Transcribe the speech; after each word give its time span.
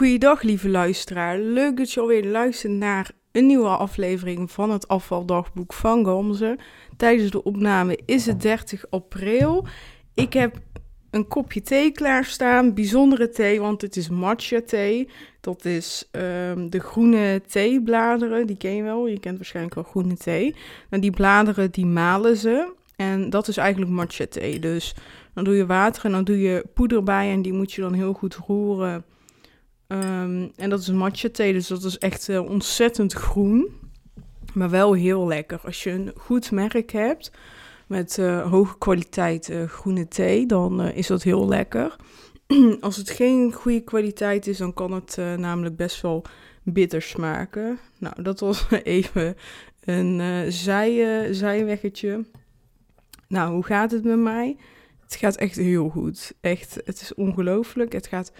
Goeiedag 0.00 0.42
lieve 0.42 0.68
luisteraar, 0.68 1.38
leuk 1.38 1.76
dat 1.76 1.92
je 1.92 2.00
alweer 2.00 2.24
luistert 2.24 2.72
naar 2.72 3.10
een 3.32 3.46
nieuwe 3.46 3.68
aflevering 3.68 4.50
van 4.50 4.70
het 4.70 4.88
afvaldagboek 4.88 5.72
van 5.72 6.04
Gamze. 6.04 6.58
Tijdens 6.96 7.30
de 7.30 7.42
opname 7.42 7.98
is 8.04 8.26
het 8.26 8.42
30 8.42 8.90
april. 8.90 9.66
Ik 10.14 10.32
heb 10.32 10.56
een 11.10 11.28
kopje 11.28 11.62
thee 11.62 11.90
klaarstaan, 11.90 12.74
bijzondere 12.74 13.28
thee, 13.28 13.60
want 13.60 13.82
het 13.82 13.96
is 13.96 14.08
matcha 14.08 14.60
thee. 14.66 15.08
Dat 15.40 15.64
is 15.64 16.08
ehm, 16.10 16.68
de 16.68 16.80
groene 16.80 17.42
theebladeren, 17.46 18.46
die 18.46 18.56
ken 18.56 18.74
je 18.74 18.82
wel, 18.82 19.06
je 19.06 19.20
kent 19.20 19.36
waarschijnlijk 19.36 19.74
wel 19.74 19.84
groene 19.84 20.16
thee. 20.16 20.54
En 20.90 21.00
die 21.00 21.10
bladeren 21.10 21.70
die 21.70 21.86
malen 21.86 22.36
ze 22.36 22.72
en 22.96 23.30
dat 23.30 23.48
is 23.48 23.56
eigenlijk 23.56 23.90
matcha 23.90 24.26
thee. 24.26 24.58
Dus 24.58 24.94
dan 25.34 25.44
doe 25.44 25.54
je 25.54 25.66
water 25.66 26.04
en 26.04 26.10
dan 26.12 26.24
doe 26.24 26.40
je 26.40 26.64
poeder 26.74 27.02
bij 27.02 27.32
en 27.32 27.42
die 27.42 27.52
moet 27.52 27.72
je 27.72 27.80
dan 27.80 27.92
heel 27.92 28.12
goed 28.12 28.34
roeren 28.34 29.04
Ehm, 29.90 30.48
en 30.56 30.70
dat 30.70 30.80
is 30.80 30.90
matcha 30.90 31.28
thee, 31.32 31.52
dus 31.52 31.66
dat 31.66 31.84
is 31.84 31.98
echt 31.98 32.28
uh, 32.28 32.50
ontzettend 32.50 33.12
groen. 33.12 33.68
Maar 34.54 34.70
wel 34.70 34.92
heel 34.92 35.26
lekker. 35.26 35.60
Als 35.64 35.82
je 35.82 35.90
een 35.90 36.12
goed 36.16 36.50
merk 36.50 36.92
hebt 36.92 37.30
met 37.86 38.16
uh, 38.18 38.50
hoge 38.50 38.78
kwaliteit 38.78 39.48
uh, 39.48 39.64
groene 39.64 40.08
thee, 40.08 40.46
dan 40.46 40.80
is 40.82 41.06
dat 41.06 41.22
heel 41.22 41.48
lekker. 41.48 41.96
Als 42.80 42.96
het 42.96 43.10
geen 43.10 43.52
goede 43.52 43.80
kwaliteit 43.80 44.46
is, 44.46 44.58
dan 44.58 44.74
kan 44.74 44.92
het 44.92 45.16
namelijk 45.16 45.76
best 45.76 46.00
wel 46.00 46.24
bitter 46.62 47.02
smaken. 47.02 47.78
Nou, 47.98 48.22
dat 48.22 48.40
was 48.40 48.66
even 48.82 49.36
een 49.84 50.52
zij, 50.52 51.26
zijweggetje. 51.34 52.24
Nou, 53.28 53.52
hoe 53.52 53.64
gaat 53.64 53.90
het 53.90 54.04
met 54.04 54.18
mij? 54.18 54.56
Het 55.00 55.14
gaat 55.16 55.36
echt 55.36 55.56
heel 55.56 55.88
goed. 55.88 56.32
Echt, 56.40 56.80
het 56.84 57.00
is 57.00 57.14
ongelooflijk. 57.14 57.92
Het 57.92 58.06
gaat 58.06 58.32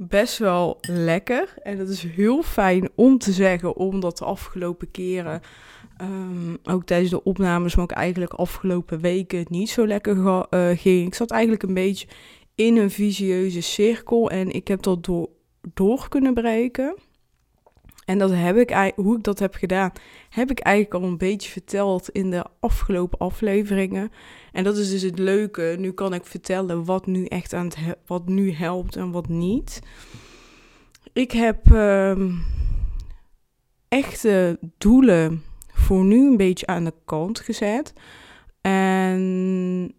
best 0.00 0.38
wel 0.38 0.78
lekker. 0.80 1.54
En 1.62 1.78
dat 1.78 1.88
is 1.88 2.02
heel 2.02 2.42
fijn 2.42 2.88
om 2.94 3.18
te 3.18 3.32
zeggen, 3.32 3.76
omdat 3.76 4.18
de 4.18 4.24
afgelopen 4.24 4.90
keren, 4.90 5.40
um, 6.02 6.58
ook 6.62 6.84
tijdens 6.84 7.10
de 7.10 7.22
opnames, 7.22 7.74
maar 7.74 7.84
ook 7.84 7.90
eigenlijk 7.90 8.32
afgelopen 8.32 9.00
weken, 9.00 9.38
het 9.38 9.50
niet 9.50 9.70
zo 9.70 9.86
lekker 9.86 10.16
uh, 10.16 10.70
ging. 10.78 11.06
Ik 11.06 11.14
zat 11.14 11.30
eigenlijk 11.30 11.62
een 11.62 11.74
beetje 11.74 12.06
in 12.54 12.76
een 12.76 12.90
visieuze 12.90 13.60
cirkel 13.60 14.30
en 14.30 14.50
ik 14.50 14.68
heb 14.68 14.82
dat 14.82 15.04
door, 15.04 15.28
door 15.74 16.08
kunnen 16.08 16.34
breken. 16.34 16.96
En 18.08 18.18
dat 18.18 18.30
heb 18.32 18.56
ik, 18.56 18.92
hoe 18.96 19.16
ik 19.16 19.22
dat 19.22 19.38
heb 19.38 19.54
gedaan, 19.54 19.92
heb 20.30 20.50
ik 20.50 20.58
eigenlijk 20.58 20.94
al 20.94 21.10
een 21.10 21.18
beetje 21.18 21.50
verteld 21.50 22.08
in 22.08 22.30
de 22.30 22.44
afgelopen 22.60 23.18
afleveringen. 23.18 24.10
En 24.52 24.64
dat 24.64 24.76
is 24.76 24.90
dus 24.90 25.02
het 25.02 25.18
leuke. 25.18 25.76
Nu 25.78 25.92
kan 25.92 26.14
ik 26.14 26.24
vertellen 26.24 26.84
wat 26.84 27.06
nu 27.06 27.24
echt 27.24 27.52
aan 27.52 27.64
het 27.64 27.76
wat 28.06 28.28
nu 28.28 28.52
helpt 28.52 28.96
en 28.96 29.10
wat 29.10 29.28
niet. 29.28 29.80
Ik 31.12 31.32
heb 31.32 31.70
uh, 31.72 32.32
echte 33.88 34.58
doelen 34.78 35.42
voor 35.72 36.04
nu 36.04 36.30
een 36.30 36.36
beetje 36.36 36.66
aan 36.66 36.84
de 36.84 36.94
kant 37.04 37.40
gezet. 37.40 37.92
En 38.60 39.94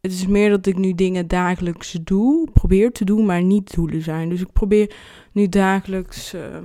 het 0.00 0.12
is 0.12 0.26
meer 0.26 0.50
dat 0.50 0.66
ik 0.66 0.76
nu 0.76 0.94
dingen 0.94 1.28
dagelijks 1.28 1.92
doe, 2.02 2.50
probeer 2.52 2.92
te 2.92 3.04
doen, 3.04 3.26
maar 3.26 3.42
niet 3.42 3.74
doelen 3.74 4.02
zijn. 4.02 4.28
Dus 4.28 4.40
ik 4.40 4.52
probeer 4.52 4.94
nu 5.32 5.48
dagelijks. 5.48 6.34
Uh, 6.34 6.56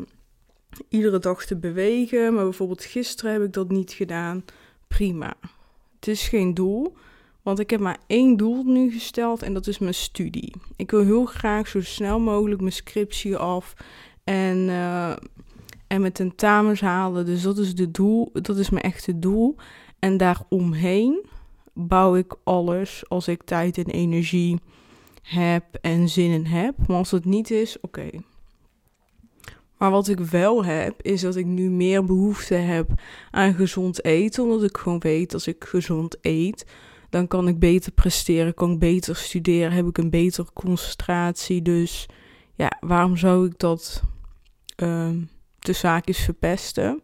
iedere 0.89 1.19
dag 1.19 1.45
te 1.45 1.55
bewegen. 1.55 2.33
Maar 2.33 2.43
bijvoorbeeld 2.43 2.83
gisteren 2.83 3.31
heb 3.31 3.43
ik 3.43 3.53
dat 3.53 3.69
niet 3.69 3.91
gedaan. 3.91 4.45
Prima. 4.87 5.33
Het 5.95 6.07
is 6.07 6.27
geen 6.27 6.53
doel. 6.53 6.95
Want 7.41 7.59
ik 7.59 7.69
heb 7.69 7.79
maar 7.79 7.97
één 8.07 8.37
doel 8.37 8.63
nu 8.63 8.91
gesteld 8.91 9.41
en 9.41 9.53
dat 9.53 9.67
is 9.67 9.79
mijn 9.79 9.93
studie. 9.93 10.53
Ik 10.75 10.91
wil 10.91 11.03
heel 11.03 11.25
graag 11.25 11.67
zo 11.67 11.81
snel 11.81 12.19
mogelijk 12.19 12.61
mijn 12.61 12.73
scriptie 12.73 13.37
af 13.37 13.73
en, 14.23 14.69
en 15.87 16.01
mijn 16.01 16.11
tentamens 16.11 16.81
halen. 16.81 17.25
Dus 17.25 17.41
dat 17.41 17.57
is 17.57 17.75
de 17.75 17.91
doel, 17.91 18.29
dat 18.33 18.57
is 18.57 18.69
mijn 18.69 18.83
echte 18.83 19.19
doel. 19.19 19.55
En 19.99 20.17
daaromheen 20.17 21.25
bouw 21.73 22.15
ik 22.15 22.35
alles 22.43 23.03
als 23.07 23.27
ik 23.27 23.43
tijd 23.43 23.77
en 23.77 23.85
energie 23.85 24.59
heb 25.21 25.63
en 25.81 26.09
zin 26.09 26.31
in 26.31 26.45
heb. 26.45 26.87
Maar 26.87 26.97
als 26.97 27.11
het 27.11 27.25
niet 27.25 27.51
is, 27.51 27.79
oké, 27.81 28.09
maar 29.77 29.91
wat 29.91 30.07
ik 30.07 30.19
wel 30.19 30.65
heb, 30.65 31.01
is 31.01 31.21
dat 31.21 31.35
ik 31.35 31.45
nu 31.45 31.69
meer 31.69 32.05
behoefte 32.05 32.55
heb 32.55 32.89
aan 33.31 33.53
gezond 33.53 34.03
eten. 34.03 34.43
Omdat 34.43 34.63
ik 34.63 34.77
gewoon 34.77 34.99
weet, 34.99 35.33
als 35.33 35.47
ik 35.47 35.63
gezond 35.63 36.17
eet, 36.21 36.65
dan 37.09 37.27
kan 37.27 37.47
ik 37.47 37.59
beter 37.59 37.91
presteren, 37.91 38.53
kan 38.53 38.71
ik 38.71 38.79
beter 38.79 39.15
studeren, 39.15 39.71
heb 39.71 39.85
ik 39.85 39.97
een 39.97 40.09
betere 40.09 40.47
concentratie. 40.53 41.61
Dus 41.61 42.05
ja, 42.55 42.77
waarom 42.79 43.17
zou 43.17 43.45
ik 43.45 43.59
dat 43.59 44.03
uh, 44.83 45.09
de 45.59 45.73
zaak 45.73 46.05
is 46.05 46.19
verpesten? 46.19 47.01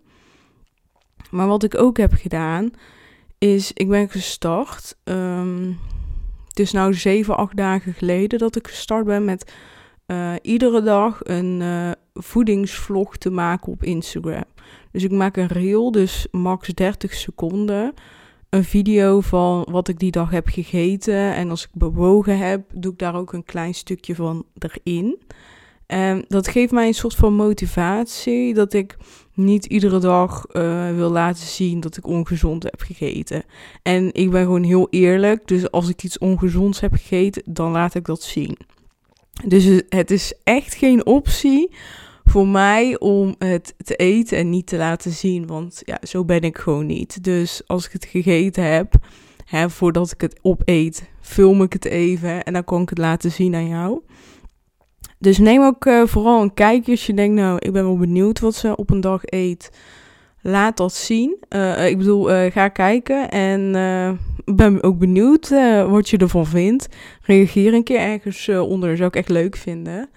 Maar 1.29 1.47
wat 1.47 1.63
ik 1.63 1.78
ook 1.78 1.97
heb 1.97 2.13
gedaan, 2.13 2.72
is 3.38 3.72
ik 3.73 3.88
ben 3.88 4.09
gestart. 4.09 4.95
Um, 5.03 5.79
het 6.47 6.59
is 6.59 6.72
nu 6.72 6.94
7, 6.94 7.38
8 7.38 7.56
dagen 7.57 7.94
geleden 7.94 8.39
dat 8.39 8.56
ik 8.56 8.67
gestart 8.67 9.06
ben 9.06 9.25
met 9.25 9.53
uh, 10.08 10.34
iedere 10.41 10.81
dag 10.81 11.19
een 11.24 11.59
uh, 11.62 11.91
voedingsvlog 12.14 13.18
te 13.18 13.30
maken 13.30 13.72
op 13.72 13.84
Instagram. 13.84 14.44
Dus 14.91 15.03
ik 15.03 15.12
maak 15.12 15.38
een 15.38 15.47
reel, 15.47 15.91
dus 15.91 16.28
max 16.31 16.68
30 16.68 17.14
seconden. 17.14 17.94
Een 18.50 18.63
video 18.63 19.22
van 19.22 19.68
wat 19.69 19.88
ik 19.88 20.00
die 20.00 20.12
dag 20.12 20.30
heb 20.30 20.47
gegeten. 20.47 21.34
En 21.34 21.50
als 21.50 21.63
ik 21.63 21.69
bewogen 21.74 22.38
heb, 22.38 22.62
doe 22.74 22.92
ik 22.92 23.00
daar 23.00 23.16
ook 23.16 23.34
een 23.34 23.44
klein 23.44 23.74
stukje 23.74 24.16
van 24.16 24.46
erin. 24.58 25.19
En 25.86 26.25
dat 26.28 26.47
geeft 26.47 26.72
mij 26.72 26.88
een 26.88 26.94
soort 26.94 27.16
van 27.16 27.34
motivatie 27.34 28.53
dat 28.53 28.74
ik 28.74 28.97
niet 29.34 29.66
iedere 29.66 30.00
dag 30.00 30.46
uh, 30.52 30.96
wil 30.96 31.09
laten 31.09 31.46
zien 31.46 31.80
dat 31.80 31.97
ik 31.97 32.08
ongezond 32.08 32.63
heb 32.63 32.81
gegeten. 32.81 33.44
En 33.81 34.13
ik 34.13 34.31
ben 34.31 34.44
gewoon 34.44 34.63
heel 34.63 34.88
eerlijk, 34.90 35.47
dus 35.47 35.72
als 35.72 35.90
ik 35.90 36.03
iets 36.03 36.18
ongezonds 36.18 36.80
heb 36.80 36.94
gegeten, 36.94 37.44
dan 37.46 37.72
laat 37.72 37.96
ik 37.96 38.06
dat 38.06 38.22
zien. 38.22 38.58
Dus 39.45 39.81
het 39.89 40.11
is 40.11 40.33
echt 40.44 40.73
geen 40.73 41.05
optie 41.05 41.75
voor 42.23 42.47
mij 42.47 42.99
om 42.99 43.35
het 43.38 43.73
te 43.77 43.95
eten 43.95 44.38
en 44.38 44.49
niet 44.49 44.67
te 44.67 44.77
laten 44.77 45.11
zien. 45.11 45.47
Want 45.47 45.81
ja, 45.85 45.99
zo 46.01 46.25
ben 46.25 46.41
ik 46.41 46.57
gewoon 46.57 46.85
niet. 46.85 47.23
Dus 47.23 47.61
als 47.66 47.85
ik 47.85 47.91
het 47.91 48.05
gegeten 48.05 48.63
heb, 48.63 48.94
hè, 49.45 49.69
voordat 49.69 50.11
ik 50.11 50.21
het 50.21 50.39
opeet, 50.41 51.09
film 51.21 51.61
ik 51.61 51.73
het 51.73 51.85
even 51.85 52.44
en 52.44 52.53
dan 52.53 52.63
kan 52.63 52.81
ik 52.81 52.89
het 52.89 52.97
laten 52.97 53.31
zien 53.31 53.55
aan 53.55 53.67
jou. 53.67 54.01
Dus 55.19 55.38
neem 55.38 55.63
ook 55.63 55.85
uh, 55.85 56.05
vooral 56.05 56.41
een 56.41 56.53
kijkje 56.53 56.91
als 56.91 57.05
je 57.05 57.13
denkt, 57.13 57.35
nou, 57.35 57.57
ik 57.59 57.71
ben 57.71 57.83
wel 57.83 57.97
benieuwd 57.97 58.39
wat 58.39 58.55
ze 58.55 58.75
op 58.75 58.89
een 58.89 59.01
dag 59.01 59.21
eet. 59.23 59.71
Laat 60.41 60.77
dat 60.77 60.94
zien. 60.94 61.38
Uh, 61.50 61.89
ik 61.89 61.97
bedoel, 61.97 62.50
ga 62.50 62.67
kijken 62.67 63.29
en 63.29 63.75
ben 64.46 64.84
ook 64.84 64.98
benieuwd 64.98 65.50
wat 65.90 66.09
je 66.09 66.18
ervan 66.18 66.46
vindt. 66.46 66.88
Reageer 67.22 67.74
een 67.74 67.84
keer 67.84 68.00
ergens 68.00 68.50
onder, 68.50 68.98
zou 68.98 69.08
ik 69.08 69.16
echt 69.16 69.30
leuk 69.30 69.56
vinden. 69.56 70.09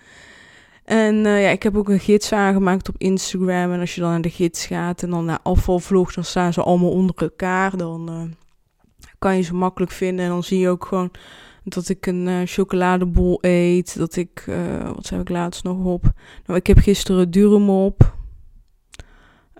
En 0.84 1.14
uh, 1.14 1.42
ja, 1.42 1.48
ik 1.48 1.62
heb 1.62 1.76
ook 1.76 1.88
een 1.88 2.00
gids 2.00 2.32
aangemaakt 2.32 2.88
op 2.88 2.94
Instagram. 2.98 3.72
En 3.72 3.80
als 3.80 3.94
je 3.94 4.00
dan 4.00 4.10
naar 4.10 4.20
de 4.20 4.30
gids 4.30 4.66
gaat 4.66 5.02
en 5.02 5.10
dan 5.10 5.24
naar 5.24 5.38
afvalvlogs, 5.42 6.14
dan 6.14 6.24
staan 6.24 6.52
ze 6.52 6.62
allemaal 6.62 6.90
onder 6.90 7.16
elkaar. 7.16 7.76
Dan 7.76 8.34
kan 9.18 9.36
je 9.36 9.42
ze 9.42 9.54
makkelijk 9.54 9.92
vinden. 9.92 10.24
En 10.24 10.30
dan 10.30 10.42
zie 10.42 10.58
je 10.58 10.68
ook 10.68 10.84
gewoon 10.84 11.10
dat 11.64 11.88
ik 11.88 12.06
een 12.06 12.46
chocoladebol 12.46 13.38
eet. 13.40 13.98
Dat 13.98 14.16
ik, 14.16 14.44
wat 14.94 15.08
heb 15.08 15.20
ik 15.20 15.28
laatst 15.28 15.64
nog 15.64 15.84
op? 15.84 16.12
Nou, 16.46 16.58
ik 16.58 16.66
heb 16.66 16.78
gisteren 16.78 17.30
durum 17.30 17.70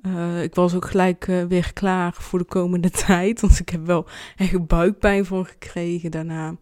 op. 0.06 0.42
ik 0.42 0.54
was 0.54 0.74
ook 0.74 0.84
gelijk 0.84 1.24
weer 1.24 1.72
klaar 1.72 2.12
voor 2.14 2.38
de 2.38 2.44
komende 2.44 2.90
tijd. 3.06 3.40
Want 3.40 3.58
ik 3.58 3.68
heb 3.68 3.86
wel 3.86 4.06
echt 4.36 4.66
buikpijn 4.66 5.24
van 5.24 5.46
gekregen 5.46 6.10
daarna. 6.10 6.56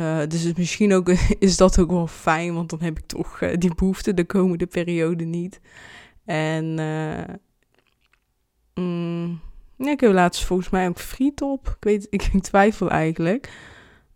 Uh, 0.00 0.18
dus 0.28 0.52
misschien 0.52 0.92
ook, 0.92 1.08
is 1.38 1.56
dat 1.56 1.78
ook 1.78 1.90
wel 1.90 2.06
fijn, 2.06 2.54
want 2.54 2.70
dan 2.70 2.80
heb 2.80 2.98
ik 2.98 3.06
toch 3.06 3.38
die 3.38 3.74
behoefte 3.74 4.14
de 4.14 4.24
komende 4.24 4.66
periode 4.66 5.24
niet. 5.24 5.60
En 6.24 6.64
mm, 8.74 9.40
ja, 9.76 9.90
ik 9.90 10.00
heb 10.00 10.12
laatst 10.12 10.44
volgens 10.44 10.70
mij 10.70 10.88
ook 10.88 10.98
friet 10.98 11.42
op. 11.42 11.68
Ik 11.68 11.84
weet, 11.84 12.06
ik, 12.10 12.28
ik 12.32 12.42
twijfel 12.52 12.90
eigenlijk. 12.90 13.50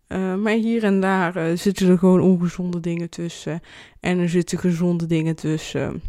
maar 0.07 0.53
hier 0.53 0.83
en 0.83 0.99
daar 0.99 1.57
zitten 1.57 1.89
er 1.89 1.97
gewoon 1.97 2.21
ongezonde 2.21 2.79
dingen 2.79 3.09
tussen. 3.09 3.61
En 3.99 4.19
er 4.19 4.29
zitten 4.29 4.59
gezonde 4.59 5.05
dingen 5.05 5.35
tussen. 5.35 6.01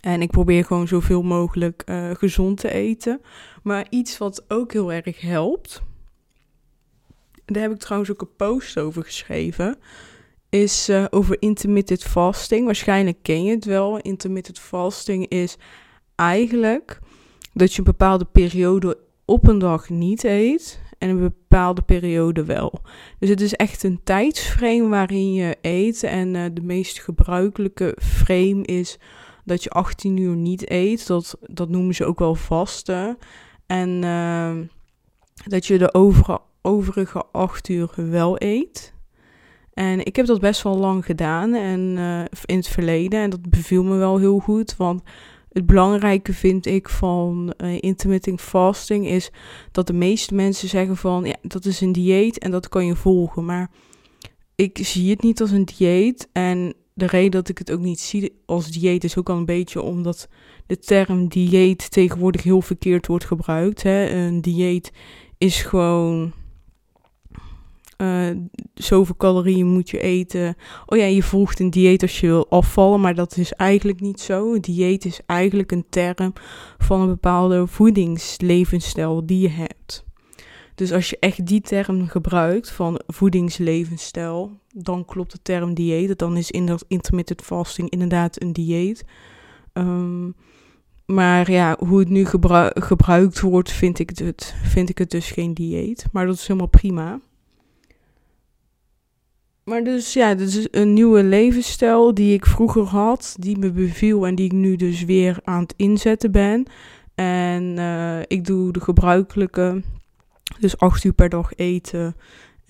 En 0.00 0.22
ik 0.22 0.30
probeer 0.30 0.64
gewoon 0.64 0.88
zoveel 0.88 1.22
mogelijk 1.22 1.82
gezond 2.12 2.60
te 2.60 2.70
eten. 2.70 3.20
Maar 3.62 3.86
iets 3.90 4.18
wat 4.18 4.44
ook 4.48 4.72
heel 4.72 4.92
erg 4.92 5.20
helpt 5.20 5.82
daar 7.52 7.62
heb 7.62 7.72
ik 7.72 7.78
trouwens 7.78 8.10
ook 8.10 8.20
een 8.20 8.36
post 8.36 8.78
over 8.78 9.04
geschreven, 9.04 9.76
is 10.48 10.88
uh, 10.88 11.04
over 11.10 11.36
intermittent 11.42 12.02
fasting. 12.02 12.64
Waarschijnlijk 12.64 13.18
ken 13.22 13.44
je 13.44 13.50
het 13.50 13.64
wel. 13.64 13.98
Intermittent 13.98 14.58
fasting 14.58 15.28
is 15.28 15.56
eigenlijk 16.14 16.98
dat 17.52 17.72
je 17.72 17.78
een 17.78 17.84
bepaalde 17.84 18.24
periode 18.24 18.98
op 19.24 19.48
een 19.48 19.58
dag 19.58 19.88
niet 19.88 20.24
eet 20.24 20.80
en 20.98 21.08
een 21.08 21.20
bepaalde 21.20 21.82
periode 21.82 22.44
wel. 22.44 22.80
Dus 23.18 23.28
het 23.28 23.40
is 23.40 23.54
echt 23.54 23.82
een 23.82 24.00
tijdsframe 24.04 24.88
waarin 24.88 25.32
je 25.32 25.56
eet. 25.60 26.02
En 26.02 26.34
uh, 26.34 26.44
de 26.52 26.62
meest 26.62 27.00
gebruikelijke 27.00 27.96
frame 28.00 28.62
is 28.62 28.98
dat 29.44 29.62
je 29.62 29.70
18 29.70 30.16
uur 30.16 30.36
niet 30.36 30.70
eet. 30.70 31.06
Dat, 31.06 31.38
dat 31.40 31.68
noemen 31.68 31.94
ze 31.94 32.04
ook 32.04 32.18
wel 32.18 32.34
vasten. 32.34 33.18
En 33.66 34.02
uh, 34.02 34.56
dat 35.44 35.66
je 35.66 35.78
de 35.78 35.94
overige, 35.94 36.40
overige 36.62 37.24
8 37.32 37.68
uur 37.68 37.90
wel 37.94 38.42
eet. 38.42 38.94
En 39.74 40.04
ik 40.04 40.16
heb 40.16 40.26
dat 40.26 40.40
best 40.40 40.62
wel 40.62 40.76
lang 40.76 41.04
gedaan 41.04 41.54
en 41.54 41.80
uh, 41.80 42.20
in 42.44 42.56
het 42.56 42.68
verleden. 42.68 43.20
En 43.20 43.30
dat 43.30 43.50
beviel 43.50 43.84
me 43.84 43.96
wel 43.96 44.18
heel 44.18 44.38
goed. 44.38 44.76
Want 44.76 45.02
het 45.52 45.66
belangrijke 45.66 46.32
vind 46.32 46.66
ik 46.66 46.88
van 46.88 47.54
uh, 47.56 47.78
intermittent 47.80 48.40
fasting 48.40 49.06
is 49.06 49.30
dat 49.72 49.86
de 49.86 49.92
meeste 49.92 50.34
mensen 50.34 50.68
zeggen 50.68 50.96
van 50.96 51.24
ja, 51.24 51.36
dat 51.42 51.64
is 51.64 51.80
een 51.80 51.92
dieet 51.92 52.38
en 52.38 52.50
dat 52.50 52.68
kan 52.68 52.86
je 52.86 52.96
volgen. 52.96 53.44
Maar 53.44 53.70
ik 54.54 54.78
zie 54.82 55.10
het 55.10 55.22
niet 55.22 55.40
als 55.40 55.50
een 55.50 55.64
dieet. 55.64 56.28
En 56.32 56.74
de 57.00 57.06
reden 57.06 57.30
dat 57.30 57.48
ik 57.48 57.58
het 57.58 57.72
ook 57.72 57.80
niet 57.80 58.00
zie 58.00 58.40
als 58.46 58.70
dieet 58.70 59.04
is 59.04 59.16
ook 59.18 59.28
al 59.28 59.36
een 59.36 59.44
beetje 59.44 59.82
omdat 59.82 60.28
de 60.66 60.78
term 60.78 61.28
dieet 61.28 61.90
tegenwoordig 61.90 62.42
heel 62.42 62.62
verkeerd 62.62 63.06
wordt 63.06 63.24
gebruikt. 63.24 63.82
Hè. 63.82 64.10
Een 64.10 64.40
dieet 64.40 64.92
is 65.38 65.62
gewoon 65.62 66.32
uh, 67.98 68.30
zoveel 68.74 69.16
calorieën 69.16 69.66
moet 69.66 69.90
je 69.90 70.00
eten. 70.00 70.56
Oh 70.86 70.98
ja, 70.98 71.04
je 71.04 71.22
volgt 71.22 71.60
een 71.60 71.70
dieet 71.70 72.02
als 72.02 72.20
je 72.20 72.26
wil 72.26 72.50
afvallen, 72.50 73.00
maar 73.00 73.14
dat 73.14 73.36
is 73.36 73.52
eigenlijk 73.52 74.00
niet 74.00 74.20
zo. 74.20 74.54
Een 74.54 74.60
dieet 74.60 75.04
is 75.04 75.20
eigenlijk 75.26 75.72
een 75.72 75.86
term 75.88 76.32
van 76.78 77.00
een 77.00 77.08
bepaalde 77.08 77.66
voedingslevensstijl 77.66 79.26
die 79.26 79.40
je 79.40 79.48
hebt. 79.48 80.04
Dus 80.74 80.92
als 80.92 81.10
je 81.10 81.16
echt 81.20 81.46
die 81.46 81.60
term 81.60 82.08
gebruikt 82.08 82.70
van 82.70 83.00
voedingslevensstijl, 83.06 84.59
dan 84.74 85.04
klopt 85.04 85.32
de 85.32 85.38
term 85.42 85.74
dieet. 85.74 86.18
Dan 86.18 86.36
is 86.36 86.50
intermittent 86.88 87.42
fasting 87.42 87.90
inderdaad 87.90 88.42
een 88.42 88.52
dieet. 88.52 89.04
Um, 89.72 90.34
maar 91.06 91.50
ja, 91.50 91.76
hoe 91.78 91.98
het 91.98 92.08
nu 92.08 92.26
gebruikt 92.74 93.40
wordt, 93.40 93.72
vind 93.72 93.98
ik 93.98 94.10
het, 94.18 94.54
vind 94.62 94.88
ik 94.88 94.98
het 94.98 95.10
dus 95.10 95.30
geen 95.30 95.54
dieet. 95.54 96.06
Maar 96.12 96.26
dat 96.26 96.34
is 96.34 96.46
helemaal 96.46 96.68
prima. 96.68 97.20
Maar 99.64 99.84
dus 99.84 100.12
ja, 100.12 100.34
is 100.36 100.68
een 100.70 100.92
nieuwe 100.92 101.22
levensstijl 101.22 102.14
die 102.14 102.34
ik 102.34 102.46
vroeger 102.46 102.82
had, 102.82 103.36
die 103.38 103.58
me 103.58 103.70
beviel 103.70 104.26
en 104.26 104.34
die 104.34 104.44
ik 104.44 104.52
nu 104.52 104.76
dus 104.76 105.04
weer 105.04 105.40
aan 105.44 105.62
het 105.62 105.74
inzetten 105.76 106.32
ben. 106.32 106.66
En 107.14 107.76
uh, 107.78 108.20
ik 108.20 108.44
doe 108.44 108.72
de 108.72 108.80
gebruikelijke, 108.80 109.82
dus 110.58 110.78
acht 110.78 111.04
uur 111.04 111.12
per 111.12 111.28
dag 111.28 111.54
eten 111.54 112.16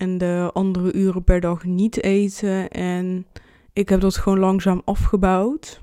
en 0.01 0.17
de 0.17 0.49
andere 0.53 0.93
uren 0.93 1.23
per 1.23 1.39
dag 1.39 1.63
niet 1.63 2.03
eten. 2.03 2.69
En 2.69 3.25
ik 3.73 3.89
heb 3.89 4.01
dat 4.01 4.17
gewoon 4.17 4.39
langzaam 4.39 4.81
afgebouwd. 4.85 5.81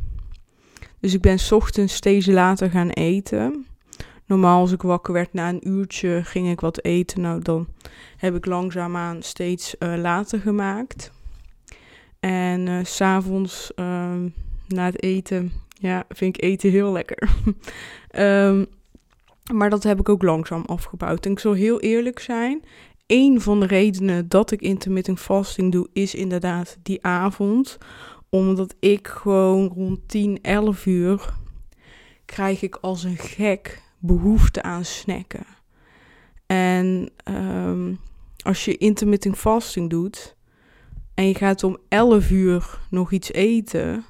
Dus 1.00 1.14
ik 1.14 1.20
ben 1.20 1.38
ochtends 1.50 1.94
steeds 1.94 2.26
later 2.26 2.70
gaan 2.70 2.88
eten. 2.88 3.66
Normaal 4.26 4.60
als 4.60 4.72
ik 4.72 4.82
wakker 4.82 5.12
werd 5.12 5.32
na 5.32 5.48
een 5.48 5.68
uurtje 5.68 6.20
ging 6.24 6.50
ik 6.50 6.60
wat 6.60 6.84
eten. 6.84 7.20
Nou, 7.20 7.42
dan 7.42 7.68
heb 8.16 8.34
ik 8.34 8.46
langzaamaan 8.46 9.22
steeds 9.22 9.74
uh, 9.78 9.96
later 9.96 10.40
gemaakt. 10.40 11.12
En 12.20 12.66
uh, 12.66 12.84
s'avonds 12.84 13.72
uh, 13.76 14.14
na 14.68 14.84
het 14.84 15.02
eten, 15.02 15.52
ja, 15.78 16.04
vind 16.08 16.36
ik 16.36 16.42
eten 16.42 16.70
heel 16.70 16.92
lekker. 16.92 17.30
um, 18.16 18.66
maar 19.58 19.70
dat 19.70 19.82
heb 19.82 20.00
ik 20.00 20.08
ook 20.08 20.22
langzaam 20.22 20.64
afgebouwd. 20.66 21.26
En 21.26 21.32
ik 21.32 21.38
zal 21.38 21.52
heel 21.52 21.80
eerlijk 21.80 22.18
zijn. 22.18 22.62
Een 23.08 23.40
van 23.40 23.60
de 23.60 23.66
redenen 23.66 24.28
dat 24.28 24.50
ik 24.50 24.60
intermittent 24.60 25.20
fasting 25.20 25.72
doe, 25.72 25.88
is 25.92 26.14
inderdaad 26.14 26.76
die 26.82 27.04
avond. 27.04 27.78
Omdat 28.28 28.74
ik 28.78 29.06
gewoon 29.06 29.68
rond 29.68 30.08
10, 30.08 30.38
11 30.42 30.86
uur 30.86 31.34
krijg 32.24 32.62
ik 32.62 32.76
als 32.76 33.04
een 33.04 33.16
gek 33.16 33.82
behoefte 33.98 34.62
aan 34.62 34.84
snacken. 34.84 35.46
En 36.46 37.10
um, 37.24 37.98
als 38.42 38.64
je 38.64 38.76
intermittent 38.76 39.36
fasting 39.36 39.90
doet 39.90 40.36
en 41.14 41.26
je 41.26 41.34
gaat 41.34 41.64
om 41.64 41.78
11 41.88 42.30
uur 42.30 42.78
nog 42.90 43.12
iets 43.12 43.32
eten, 43.32 44.04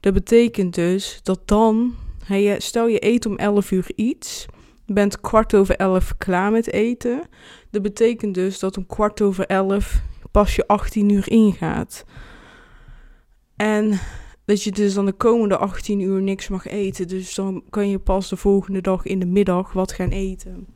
dat 0.00 0.14
betekent 0.14 0.74
dus 0.74 1.20
dat 1.22 1.48
dan, 1.48 1.94
stel 2.58 2.86
je 2.86 3.04
eet 3.04 3.26
om 3.26 3.36
11 3.36 3.70
uur 3.70 3.86
iets, 3.94 4.46
bent 4.92 5.20
kwart 5.20 5.54
over 5.54 5.76
11 5.76 6.16
klaar 6.18 6.52
met 6.52 6.72
eten. 6.72 7.22
Dat 7.70 7.82
betekent 7.82 8.34
dus 8.34 8.58
dat 8.58 8.76
om 8.76 8.86
kwart 8.86 9.20
over 9.20 9.46
11 9.46 10.02
pas 10.30 10.56
je 10.56 10.66
18 10.66 11.08
uur 11.08 11.30
ingaat. 11.30 12.04
En 13.56 14.00
dat 14.44 14.62
je 14.62 14.72
dus 14.72 14.94
dan 14.94 15.06
de 15.06 15.12
komende 15.12 15.56
18 15.56 16.00
uur 16.00 16.22
niks 16.22 16.48
mag 16.48 16.66
eten. 16.66 17.08
Dus 17.08 17.34
dan 17.34 17.62
kan 17.70 17.88
je 17.88 17.98
pas 17.98 18.28
de 18.28 18.36
volgende 18.36 18.80
dag 18.80 19.04
in 19.04 19.18
de 19.18 19.26
middag 19.26 19.72
wat 19.72 19.92
gaan 19.92 20.08
eten. 20.08 20.66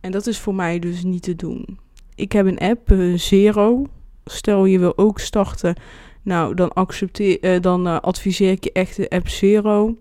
En 0.00 0.10
dat 0.10 0.26
is 0.26 0.38
voor 0.38 0.54
mij 0.54 0.78
dus 0.78 1.02
niet 1.02 1.22
te 1.22 1.36
doen. 1.36 1.78
Ik 2.14 2.32
heb 2.32 2.46
een 2.46 2.58
app, 2.58 2.90
uh, 2.90 3.18
Zero. 3.18 3.86
Stel 4.24 4.64
je 4.64 4.78
wil 4.78 4.98
ook 4.98 5.18
starten. 5.18 5.76
Nou, 6.22 6.54
dan, 6.54 6.72
accepteer, 6.72 7.38
uh, 7.40 7.60
dan 7.60 7.86
uh, 7.86 7.98
adviseer 8.00 8.50
ik 8.50 8.64
je 8.64 8.72
echt 8.72 8.96
de 8.96 9.08
app 9.08 9.28
Zero. 9.28 9.96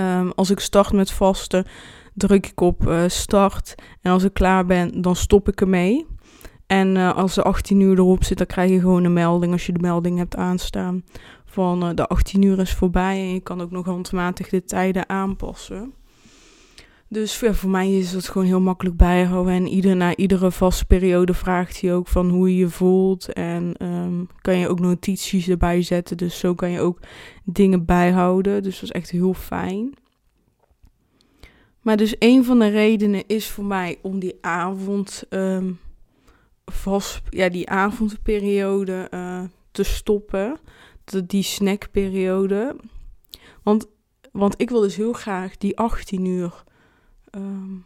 Um, 0.00 0.32
als 0.32 0.50
ik 0.50 0.60
start 0.60 0.92
met 0.92 1.10
vasten, 1.10 1.66
druk 2.20 2.46
ik 2.46 2.60
op 2.60 2.92
start. 3.06 3.74
En 4.00 4.12
als 4.12 4.24
ik 4.24 4.32
klaar 4.32 4.66
ben, 4.66 5.00
dan 5.00 5.16
stop 5.16 5.48
ik 5.48 5.60
ermee. 5.60 6.06
En 6.66 6.96
als 6.96 7.36
er 7.36 7.42
18 7.42 7.80
uur 7.80 7.98
erop 7.98 8.24
zit, 8.24 8.38
dan 8.38 8.46
krijg 8.46 8.70
je 8.70 8.80
gewoon 8.80 9.04
een 9.04 9.12
melding 9.12 9.52
als 9.52 9.66
je 9.66 9.72
de 9.72 9.78
melding 9.78 10.18
hebt 10.18 10.36
aanstaan 10.36 11.02
van 11.50 11.88
uh, 11.88 11.90
de 11.94 12.06
18 12.06 12.42
uur 12.42 12.58
is 12.58 12.74
voorbij 12.74 13.18
en 13.18 13.32
je 13.32 13.40
kan 13.40 13.60
ook 13.60 13.70
nog 13.70 13.84
handmatig 13.84 14.48
de 14.48 14.64
tijden 14.64 15.08
aanpassen. 15.08 15.92
Dus 17.08 17.36
voor 17.36 17.70
mij 17.70 17.98
is 17.98 18.12
het 18.12 18.28
gewoon 18.28 18.46
heel 18.46 18.60
makkelijk 18.60 18.96
bijhouden. 18.96 19.54
En 19.54 19.68
ieder, 19.68 19.96
na 19.96 20.16
iedere 20.16 20.50
vaste 20.50 20.84
periode 20.84 21.34
vraagt 21.34 21.80
hij 21.80 21.94
ook 21.94 22.08
van 22.08 22.30
hoe 22.30 22.50
je 22.50 22.56
je 22.56 22.68
voelt. 22.68 23.32
En 23.32 23.74
um, 23.86 24.28
kan 24.40 24.56
je 24.58 24.68
ook 24.68 24.80
notities 24.80 25.48
erbij 25.48 25.82
zetten. 25.82 26.16
Dus 26.16 26.38
zo 26.38 26.54
kan 26.54 26.70
je 26.70 26.80
ook 26.80 26.98
dingen 27.44 27.84
bijhouden. 27.84 28.62
Dus 28.62 28.74
dat 28.74 28.82
is 28.82 28.90
echt 28.90 29.10
heel 29.10 29.34
fijn. 29.34 29.94
Maar 31.80 31.96
dus 31.96 32.14
een 32.18 32.44
van 32.44 32.58
de 32.58 32.68
redenen 32.68 33.26
is 33.26 33.48
voor 33.48 33.64
mij 33.64 33.98
om 34.02 34.18
die 34.18 34.38
avond 34.40 35.22
um, 35.30 35.78
vast, 36.64 37.20
ja, 37.28 37.48
die 37.48 37.68
avondperiode 37.68 39.08
uh, 39.10 39.42
te 39.70 39.82
stoppen 39.82 40.60
die 41.26 41.42
snackperiode. 41.42 42.76
Want, 43.62 43.86
want 44.32 44.54
ik 44.60 44.70
wil 44.70 44.80
dus 44.80 44.96
heel 44.96 45.12
graag 45.12 45.56
die 45.56 45.78
18 45.78 46.24
uur. 46.24 46.64
Um, 47.30 47.84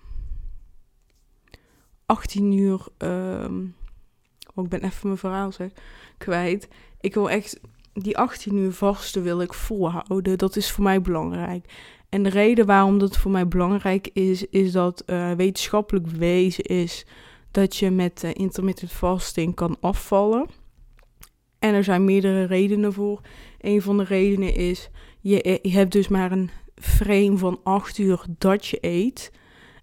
18 2.06 2.52
uur. 2.52 2.86
Um, 2.98 3.74
oh, 4.54 4.64
ik 4.64 4.70
ben 4.70 4.84
even 4.84 5.06
mijn 5.06 5.18
verhaal 5.18 5.52
zeg, 5.52 5.70
kwijt. 6.18 6.68
Ik 7.00 7.14
wil 7.14 7.30
echt 7.30 7.60
die 7.92 8.18
18 8.18 8.56
uur 8.56 8.72
vaste 8.72 9.20
wil 9.20 9.40
ik 9.40 9.54
volhouden. 9.54 10.38
Dat 10.38 10.56
is 10.56 10.70
voor 10.70 10.84
mij 10.84 11.00
belangrijk. 11.00 11.72
En 12.14 12.23
de 12.23 12.28
reden 12.28 12.66
waarom 12.66 12.99
dat 12.99 13.16
voor 13.16 13.30
mij 13.30 13.49
belangrijk 13.49 14.11
is, 14.12 14.47
is 14.47 14.73
dat 14.73 15.02
uh, 15.06 15.33
wetenschappelijk 15.33 16.11
bewezen 16.12 16.64
is 16.64 17.06
dat 17.50 17.76
je 17.76 17.90
met 17.90 18.23
uh, 18.25 18.30
intermittent 18.35 18.90
fasting 18.90 19.54
kan 19.54 19.76
afvallen. 19.80 20.47
En 21.59 21.75
er 21.75 21.85
zijn 21.85 22.04
meerdere 22.04 22.44
redenen 22.44 22.92
voor. 22.92 23.21
Een 23.61 23.83
van 23.83 23.97
de 23.97 24.04
redenen 24.04 24.54
is, 24.54 24.90
je, 25.21 25.59
je 25.62 25.71
hebt 25.71 25.92
dus 25.92 26.09
maar 26.09 26.33
een 26.33 26.50
frame 26.75 27.37
van 27.37 27.61
8 27.62 27.99
uur 27.99 28.25
dat 28.38 28.66
je 28.66 28.78
eet. 28.80 29.33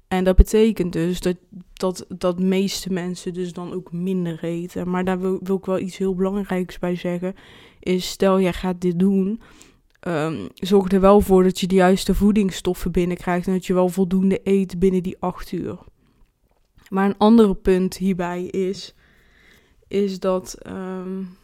En 0.08 0.24
dat 0.24 0.36
betekent 0.36 0.94
dus 0.94 1.20
dat, 1.20 1.38
dat, 1.74 2.06
dat 2.18 2.40
meeste 2.40 2.94
mensen 2.94 3.34
dus 3.34 3.54
dan 3.54 3.74
ook 3.74 3.92
minder 3.92 4.44
eten. 4.44 4.90
Maar 4.90 5.04
daar 5.04 5.20
wil, 5.20 5.40
wil 5.44 5.56
ik 5.56 5.66
wel 5.66 5.80
iets 5.80 5.98
heel 5.98 6.16
belangrijks 6.16 6.80
bij 6.80 6.96
zeggen. 6.96 7.36
Is 7.80 8.10
stel 8.10 8.40
jij 8.40 8.54
gaat 8.54 8.82
dit 8.82 9.00
doen. 9.00 9.42
Um, 10.08 10.48
zorg 10.54 10.92
er 10.92 11.02
wel 11.02 11.22
voor 11.22 11.44
dat 11.44 11.60
je 11.60 11.68
de 11.68 11.76
juiste 11.76 12.16
voedingsstoffen 12.16 12.92
binnenkrijgt. 12.92 13.48
En 13.48 13.54
dat 13.54 13.66
je 13.66 13.74
wel 13.74 13.90
voldoende 13.90 14.40
eet 14.44 14.80
binnen 14.80 15.04
die 15.04 15.18
8 15.20 15.52
uur. 15.52 15.78
Maar 16.90 17.06
een 17.06 17.18
ander 17.18 17.56
punt 17.56 17.98
hierbij 17.98 18.44
is. 18.44 18.96
Is 19.88 20.20
dat. 20.20 20.58
Um, 20.68 21.38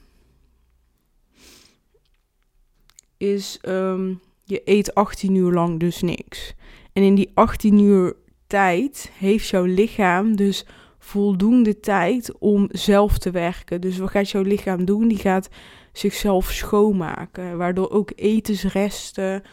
is 3.17 3.59
um, 3.61 4.19
je 4.43 4.61
eet 4.65 4.93
18 4.93 5.35
uur 5.35 5.51
lang 5.51 5.79
dus 5.79 6.01
niks. 6.01 6.53
En 6.93 7.03
in 7.03 7.15
die 7.15 7.31
18 7.33 7.79
uur 7.79 8.15
tijd 8.47 9.11
heeft 9.13 9.47
jouw 9.47 9.63
lichaam 9.63 10.35
dus 10.35 10.65
voldoende 11.07 11.79
tijd 11.79 12.37
om 12.39 12.67
zelf 12.71 13.17
te 13.17 13.31
werken. 13.31 13.81
Dus 13.81 13.97
wat 13.97 14.09
gaat 14.09 14.29
jouw 14.29 14.41
lichaam 14.41 14.85
doen? 14.85 15.07
Die 15.07 15.17
gaat 15.17 15.49
zichzelf 15.91 16.51
schoonmaken, 16.51 17.57
waardoor 17.57 17.89
ook 17.89 18.11
etensresten 18.15 19.43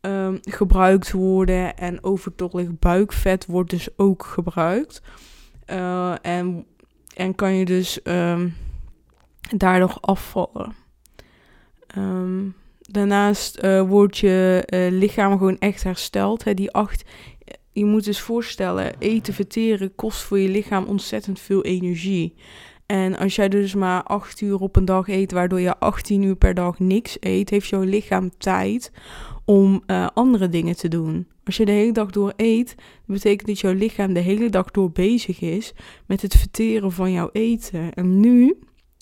um, 0.00 0.38
gebruikt 0.42 1.12
worden 1.12 1.76
en 1.76 2.04
overtollig 2.04 2.78
buikvet 2.78 3.46
wordt 3.46 3.70
dus 3.70 3.88
ook 3.96 4.24
gebruikt. 4.24 5.02
Uh, 5.66 6.14
en, 6.22 6.66
en 7.14 7.34
kan 7.34 7.54
je 7.54 7.64
dus 7.64 8.00
um, 8.04 8.54
daardoor 9.56 9.96
afvallen. 10.00 10.74
Um, 11.96 12.54
daarnaast 12.80 13.64
uh, 13.64 13.82
wordt 13.82 14.18
je 14.18 14.66
uh, 14.66 14.98
lichaam 14.98 15.38
gewoon 15.38 15.58
echt 15.58 15.82
hersteld. 15.82 16.44
Hè? 16.44 16.54
Die 16.54 16.72
acht, 16.72 17.04
je 17.72 17.84
moet 17.84 18.04
dus 18.04 18.20
voorstellen, 18.20 18.94
eten 18.98 19.34
verteren 19.34 19.94
kost 19.94 20.22
voor 20.22 20.38
je 20.38 20.48
lichaam 20.48 20.84
ontzettend 20.84 21.40
veel 21.40 21.64
energie. 21.64 22.34
En 22.86 23.18
als 23.18 23.34
jij 23.34 23.48
dus 23.48 23.74
maar 23.74 24.02
8 24.02 24.40
uur 24.40 24.60
op 24.60 24.76
een 24.76 24.84
dag 24.84 25.08
eet, 25.08 25.32
waardoor 25.32 25.60
je 25.60 25.78
18 25.78 26.22
uur 26.22 26.36
per 26.36 26.54
dag 26.54 26.78
niks 26.78 27.16
eet, 27.20 27.50
heeft 27.50 27.68
jouw 27.68 27.82
lichaam 27.82 28.30
tijd 28.38 28.92
om 29.44 29.82
uh, 29.86 30.06
andere 30.14 30.48
dingen 30.48 30.76
te 30.76 30.88
doen. 30.88 31.26
Als 31.44 31.56
je 31.56 31.64
de 31.64 31.72
hele 31.72 31.92
dag 31.92 32.10
door 32.10 32.32
eet, 32.36 32.74
betekent 33.06 33.48
dat 33.48 33.60
jouw 33.60 33.72
lichaam 33.72 34.12
de 34.12 34.20
hele 34.20 34.50
dag 34.50 34.70
door 34.70 34.90
bezig 34.90 35.40
is 35.40 35.72
met 36.06 36.22
het 36.22 36.36
verteren 36.36 36.92
van 36.92 37.12
jouw 37.12 37.28
eten. 37.32 37.94
En 37.94 38.20
nu, 38.20 38.58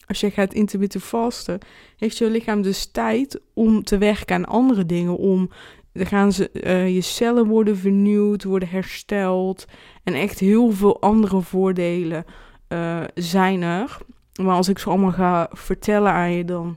als 0.06 0.20
je 0.20 0.30
gaat 0.30 0.54
intermittent 0.54 1.04
vasten, 1.04 1.58
heeft 1.96 2.18
jouw 2.18 2.28
lichaam 2.28 2.62
dus 2.62 2.86
tijd 2.86 3.40
om 3.54 3.84
te 3.84 3.98
werken 3.98 4.36
aan 4.36 4.44
andere 4.44 4.86
dingen. 4.86 5.16
Om 5.16 5.50
dan 5.92 6.06
gaan 6.06 6.32
ze, 6.32 6.50
uh, 6.52 6.94
je 6.94 7.00
cellen 7.00 7.46
worden 7.46 7.76
vernieuwd, 7.76 8.44
worden 8.44 8.68
hersteld. 8.68 9.64
En 10.04 10.14
echt 10.14 10.38
heel 10.38 10.70
veel 10.70 11.00
andere 11.00 11.40
voordelen 11.40 12.24
uh, 12.68 13.00
zijn 13.14 13.62
er. 13.62 13.98
Maar 14.42 14.54
als 14.54 14.68
ik 14.68 14.78
ze 14.78 14.88
allemaal 14.88 15.12
ga 15.12 15.50
vertellen 15.52 16.12
aan 16.12 16.32
je, 16.32 16.44
dan 16.44 16.76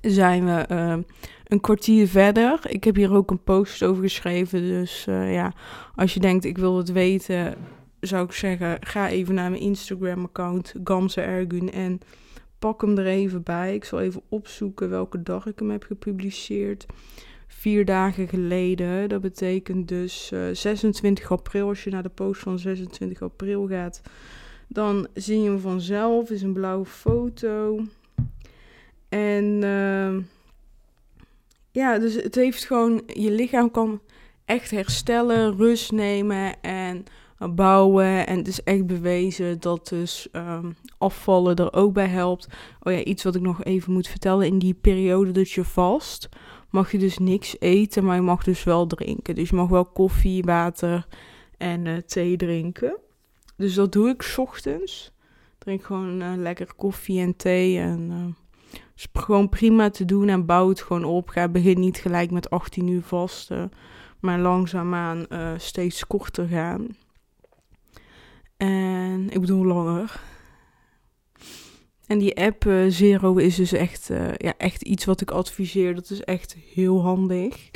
zijn 0.00 0.44
we 0.44 0.66
uh, 0.72 0.96
een 1.44 1.60
kwartier 1.60 2.08
verder. 2.08 2.60
Ik 2.62 2.84
heb 2.84 2.96
hier 2.96 3.12
ook 3.12 3.30
een 3.30 3.42
post 3.42 3.82
over 3.82 4.02
geschreven. 4.02 4.62
Dus 4.62 5.04
ja, 5.06 5.52
als 5.94 6.14
je 6.14 6.20
denkt 6.20 6.44
ik 6.44 6.58
wil 6.58 6.76
het 6.76 6.92
weten, 6.92 7.54
zou 8.00 8.24
ik 8.24 8.32
zeggen, 8.32 8.76
ga 8.80 9.08
even 9.08 9.34
naar 9.34 9.50
mijn 9.50 9.62
Instagram-account, 9.62 10.74
Gamse 10.84 11.20
Ergun, 11.20 11.72
en 11.72 12.00
pak 12.58 12.80
hem 12.80 12.98
er 12.98 13.06
even 13.06 13.42
bij. 13.42 13.74
Ik 13.74 13.84
zal 13.84 14.00
even 14.00 14.22
opzoeken 14.28 14.90
welke 14.90 15.22
dag 15.22 15.46
ik 15.46 15.58
hem 15.58 15.70
heb 15.70 15.82
gepubliceerd. 15.82 16.86
Vier 17.52 17.84
dagen 17.84 18.28
geleden. 18.28 19.08
Dat 19.08 19.20
betekent 19.20 19.88
dus 19.88 20.32
26 20.52 21.30
april. 21.30 21.68
Als 21.68 21.84
je 21.84 21.90
naar 21.90 22.02
de 22.02 22.08
post 22.08 22.40
van 22.40 22.58
26 22.58 23.22
april 23.22 23.66
gaat, 23.66 24.02
dan 24.68 25.06
zie 25.14 25.42
je 25.42 25.48
hem 25.48 25.60
vanzelf. 25.60 26.30
is 26.30 26.42
een 26.42 26.52
blauwe 26.52 26.84
foto. 26.86 27.80
En 29.08 29.44
uh, 29.62 30.16
ja, 31.70 31.98
dus 31.98 32.14
het 32.14 32.34
heeft 32.34 32.64
gewoon, 32.64 33.02
je 33.06 33.30
lichaam 33.30 33.70
kan 33.70 34.00
echt 34.44 34.70
herstellen, 34.70 35.56
rust 35.56 35.92
nemen 35.92 36.62
en 36.62 37.04
bouwen. 37.48 38.26
En 38.26 38.36
het 38.36 38.48
is 38.48 38.62
echt 38.62 38.86
bewezen 38.86 39.60
dat 39.60 39.88
dus 39.88 40.28
um, 40.32 40.76
afvallen 40.98 41.56
er 41.56 41.72
ook 41.72 41.92
bij 41.92 42.08
helpt. 42.08 42.48
Oh 42.82 42.92
ja, 42.92 43.02
iets 43.02 43.22
wat 43.22 43.34
ik 43.34 43.42
nog 43.42 43.64
even 43.64 43.92
moet 43.92 44.08
vertellen. 44.08 44.46
In 44.46 44.58
die 44.58 44.74
periode 44.74 45.30
dat 45.30 45.50
je 45.50 45.64
vast, 45.64 46.28
mag 46.70 46.92
je 46.92 46.98
dus 46.98 47.18
niks 47.18 47.56
eten, 47.58 48.04
maar 48.04 48.16
je 48.16 48.22
mag 48.22 48.44
dus 48.44 48.64
wel 48.64 48.86
drinken. 48.86 49.34
Dus 49.34 49.48
je 49.50 49.56
mag 49.56 49.68
wel 49.68 49.84
koffie, 49.84 50.42
water 50.42 51.06
en 51.56 51.84
uh, 51.84 51.96
thee 51.96 52.36
drinken. 52.36 52.96
Dus 53.56 53.74
dat 53.74 53.92
doe 53.92 54.08
ik 54.08 54.34
ochtends. 54.36 55.12
Drink 55.58 55.84
gewoon 55.84 56.22
uh, 56.22 56.32
lekker 56.36 56.74
koffie 56.74 57.20
en 57.20 57.36
thee. 57.36 57.78
En 57.78 58.10
uh, 58.10 58.80
is 58.96 59.08
gewoon 59.12 59.48
prima 59.48 59.90
te 59.90 60.04
doen 60.04 60.28
en 60.28 60.46
bouw 60.46 60.68
het 60.68 60.82
gewoon 60.82 61.04
op. 61.04 61.28
Ga 61.28 61.48
begin 61.48 61.80
niet 61.80 61.98
gelijk 61.98 62.30
met 62.30 62.50
18 62.50 62.88
uur 62.88 63.02
vasten. 63.02 63.70
Maar 64.20 64.38
langzaamaan 64.38 65.26
steeds 65.56 66.06
korter 66.06 66.48
gaan. 66.48 66.88
En 68.56 69.30
ik 69.30 69.40
bedoel 69.40 69.64
langer. 69.64 70.20
En 72.10 72.18
die 72.18 72.36
app 72.36 72.62
Zero 72.88 73.36
is 73.36 73.56
dus 73.56 73.72
echt, 73.72 74.10
ja, 74.36 74.54
echt 74.56 74.82
iets 74.82 75.04
wat 75.04 75.20
ik 75.20 75.30
adviseer. 75.30 75.94
Dat 75.94 76.10
is 76.10 76.20
echt 76.20 76.56
heel 76.74 77.02
handig. 77.02 77.70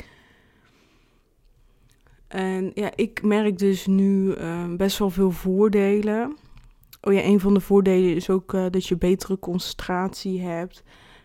En 2.27 2.71
ja, 2.73 2.91
ik 2.95 3.23
merk 3.23 3.57
dus 3.57 3.85
nu 3.85 4.35
uh, 4.35 4.73
best 4.77 4.97
wel 4.97 5.09
veel 5.09 5.31
voordelen. 5.31 6.35
Oh 7.01 7.13
ja, 7.13 7.23
een 7.23 7.39
van 7.39 7.53
de 7.53 7.59
voordelen 7.59 8.15
is 8.15 8.29
ook 8.29 8.51
dat 8.71 8.87
je 8.87 8.97
betere 8.97 9.39
concentratie 9.39 10.41
hebt. 10.41 10.83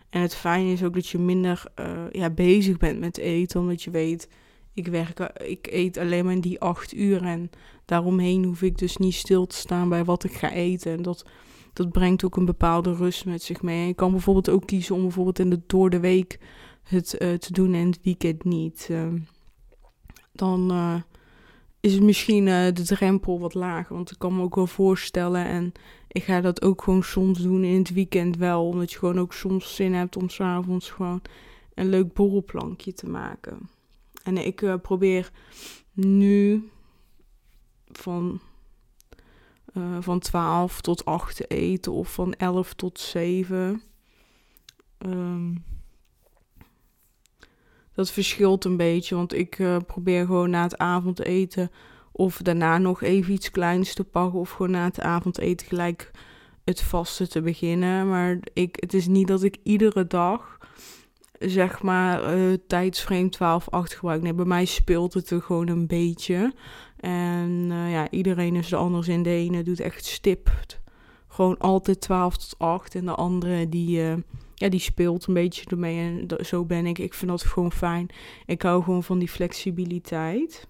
En 0.09 0.21
het 0.21 0.35
fijne 0.35 0.71
is 0.71 0.83
ook 0.83 0.93
dat 0.93 1.07
je 1.07 1.17
minder 1.17 1.63
ja, 2.11 2.29
bezig 2.29 2.77
bent 2.77 2.99
met 2.99 3.17
eten, 3.17 3.59
omdat 3.59 3.83
je 3.83 3.91
weet, 3.91 4.29
ik, 4.73 4.87
werk, 4.87 5.19
ik 5.43 5.67
eet 5.71 5.97
alleen 5.97 6.25
maar 6.25 6.33
in 6.33 6.41
die 6.41 6.59
acht 6.59 6.93
uur. 6.93 7.23
En 7.23 7.49
daaromheen 7.85 8.43
hoef 8.43 8.61
ik 8.61 8.77
dus 8.77 8.97
niet 8.97 9.13
stil 9.15 9.47
te 9.47 9.55
staan 9.55 9.89
bij 9.89 10.03
wat 10.03 10.23
ik 10.23 10.33
ga 10.33 10.51
eten. 10.51 10.91
En 10.91 11.01
dat, 11.01 11.25
dat 11.73 11.91
brengt 11.91 12.23
ook 12.23 12.35
een 12.37 12.45
bepaalde 12.45 12.93
rust 12.93 13.25
met 13.25 13.43
zich 13.43 13.61
mee. 13.61 13.87
Je 13.87 13.93
kan 13.93 14.11
bijvoorbeeld 14.11 14.49
ook 14.49 14.65
kiezen 14.65 14.95
om 14.95 15.01
bijvoorbeeld 15.01 15.39
in 15.39 15.49
de, 15.49 15.61
door 15.67 15.89
de 15.89 15.99
week 15.99 16.39
het 16.83 17.09
te 17.19 17.51
doen 17.51 17.73
en 17.73 17.87
het 17.87 17.99
weekend 18.03 18.43
niet. 18.43 18.87
Ehm, 18.89 19.17
dan 20.31 20.71
uh, 20.71 20.95
is 21.79 21.93
het 21.93 22.03
misschien 22.03 22.47
uh, 22.47 22.65
de 22.73 22.83
drempel 22.83 23.39
wat 23.39 23.53
lager. 23.53 23.95
Want 23.95 24.11
ik 24.11 24.19
kan 24.19 24.35
me 24.35 24.41
ook 24.41 24.55
wel 24.55 24.67
voorstellen. 24.67 25.45
En 25.45 25.71
ik 26.07 26.23
ga 26.23 26.41
dat 26.41 26.61
ook 26.61 26.81
gewoon 26.83 27.03
soms 27.03 27.41
doen 27.41 27.63
in 27.63 27.77
het 27.77 27.93
weekend 27.93 28.37
wel. 28.37 28.67
Omdat 28.67 28.91
je 28.91 28.97
gewoon 28.97 29.19
ook 29.19 29.33
soms 29.33 29.75
zin 29.75 29.93
hebt 29.93 30.17
om 30.17 30.29
s'avonds 30.29 30.89
gewoon 30.89 31.21
een 31.73 31.89
leuk 31.89 32.13
borrelplankje 32.13 32.93
te 32.93 33.09
maken. 33.09 33.69
En 34.23 34.37
ik 34.37 34.77
probeer 34.81 35.31
nu 35.93 36.69
van, 37.91 38.39
uh, 39.73 39.97
van 39.99 40.19
12 40.19 40.81
tot 40.81 41.05
8 41.05 41.35
te 41.35 41.47
eten. 41.47 41.91
Of 41.91 42.13
van 42.13 42.33
11 42.33 42.73
tot 42.73 42.99
7. 42.99 43.81
Um, 45.05 45.63
dat 47.93 48.11
verschilt 48.11 48.65
een 48.65 48.77
beetje, 48.77 49.15
want 49.15 49.33
ik 49.33 49.59
uh, 49.59 49.77
probeer 49.87 50.25
gewoon 50.25 50.49
na 50.49 50.63
het 50.63 50.77
avondeten 50.77 51.71
of 52.11 52.37
daarna 52.37 52.77
nog 52.77 53.01
even 53.01 53.33
iets 53.33 53.51
kleins 53.51 53.93
te 53.93 54.03
pakken 54.03 54.39
of 54.39 54.49
gewoon 54.49 54.71
na 54.71 54.83
het 54.83 54.99
avondeten 54.99 55.67
gelijk 55.67 56.11
het 56.63 56.81
vaste 56.81 57.27
te 57.27 57.41
beginnen. 57.41 58.09
Maar 58.09 58.39
ik, 58.53 58.77
het 58.79 58.93
is 58.93 59.07
niet 59.07 59.27
dat 59.27 59.43
ik 59.43 59.57
iedere 59.63 60.07
dag 60.07 60.57
zeg 61.39 61.81
maar 61.81 62.37
uh, 62.37 62.53
tijdsframe 62.67 63.29
12-8 63.93 63.97
gebruik. 63.97 64.21
Nee, 64.21 64.33
bij 64.33 64.45
mij 64.45 64.65
speelt 64.65 65.13
het 65.13 65.29
er 65.29 65.41
gewoon 65.41 65.67
een 65.67 65.87
beetje. 65.87 66.53
En 67.01 67.67
uh, 67.71 67.91
ja, 67.91 68.09
iedereen 68.09 68.55
is 68.55 68.71
er 68.71 68.77
anders 68.77 69.07
in. 69.07 69.23
De 69.23 69.29
ene 69.29 69.63
doet 69.63 69.79
echt 69.79 70.05
stipt. 70.05 70.79
Gewoon 71.27 71.57
altijd 71.57 72.01
12 72.01 72.37
tot 72.37 72.55
8. 72.57 72.95
En 72.95 73.05
de 73.05 73.15
andere 73.15 73.69
die, 73.69 73.99
uh, 73.99 74.13
ja, 74.55 74.69
die 74.69 74.79
speelt 74.79 75.27
een 75.27 75.33
beetje 75.33 75.69
ermee. 75.69 75.99
En 75.99 76.45
zo 76.45 76.65
ben 76.65 76.85
ik. 76.85 76.99
Ik 76.99 77.13
vind 77.13 77.31
dat 77.31 77.43
gewoon 77.43 77.71
fijn. 77.71 78.09
Ik 78.45 78.61
hou 78.61 78.83
gewoon 78.83 79.03
van 79.03 79.19
die 79.19 79.29
flexibiliteit. 79.29 80.67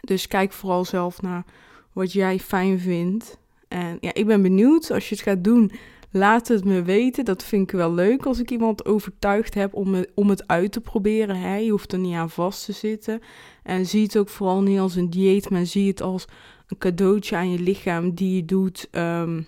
Dus 0.00 0.26
kijk 0.26 0.52
vooral 0.52 0.84
zelf 0.84 1.22
naar 1.22 1.44
wat 1.92 2.12
jij 2.12 2.38
fijn 2.38 2.80
vindt. 2.80 3.38
En 3.68 3.98
ja, 4.00 4.14
ik 4.14 4.26
ben 4.26 4.42
benieuwd 4.42 4.90
als 4.90 5.08
je 5.08 5.14
het 5.14 5.24
gaat 5.24 5.44
doen. 5.44 5.72
Laat 6.16 6.48
het 6.48 6.64
me 6.64 6.82
weten. 6.82 7.24
Dat 7.24 7.44
vind 7.44 7.62
ik 7.62 7.76
wel 7.76 7.92
leuk 7.92 8.26
als 8.26 8.38
ik 8.38 8.50
iemand 8.50 8.84
overtuigd 8.84 9.54
heb 9.54 9.74
om, 9.74 9.94
het, 9.94 10.10
om 10.14 10.28
het 10.28 10.46
uit 10.46 10.72
te 10.72 10.80
proberen. 10.80 11.36
Hè. 11.36 11.56
Je 11.56 11.70
hoeft 11.70 11.92
er 11.92 11.98
niet 11.98 12.14
aan 12.14 12.30
vast 12.30 12.64
te 12.64 12.72
zitten. 12.72 13.20
En 13.62 13.86
zie 13.86 14.02
het 14.02 14.18
ook 14.18 14.28
vooral 14.28 14.62
niet 14.62 14.78
als 14.78 14.94
een 14.94 15.10
dieet, 15.10 15.50
maar 15.50 15.66
zie 15.66 15.88
het 15.88 16.02
als 16.02 16.24
een 16.66 16.78
cadeautje 16.78 17.36
aan 17.36 17.50
je 17.50 17.58
lichaam 17.58 18.14
die 18.14 18.36
je 18.36 18.44
doet. 18.44 18.88
Um, 18.92 19.46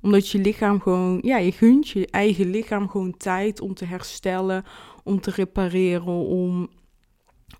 omdat 0.00 0.28
je 0.28 0.38
lichaam 0.38 0.80
gewoon, 0.80 1.18
ja, 1.22 1.36
je 1.36 1.52
gunt 1.52 1.88
je 1.88 2.06
eigen 2.06 2.50
lichaam 2.50 2.88
gewoon 2.88 3.16
tijd 3.16 3.60
om 3.60 3.74
te 3.74 3.84
herstellen, 3.84 4.64
om 5.04 5.20
te 5.20 5.30
repareren, 5.30 6.26
om, 6.26 6.68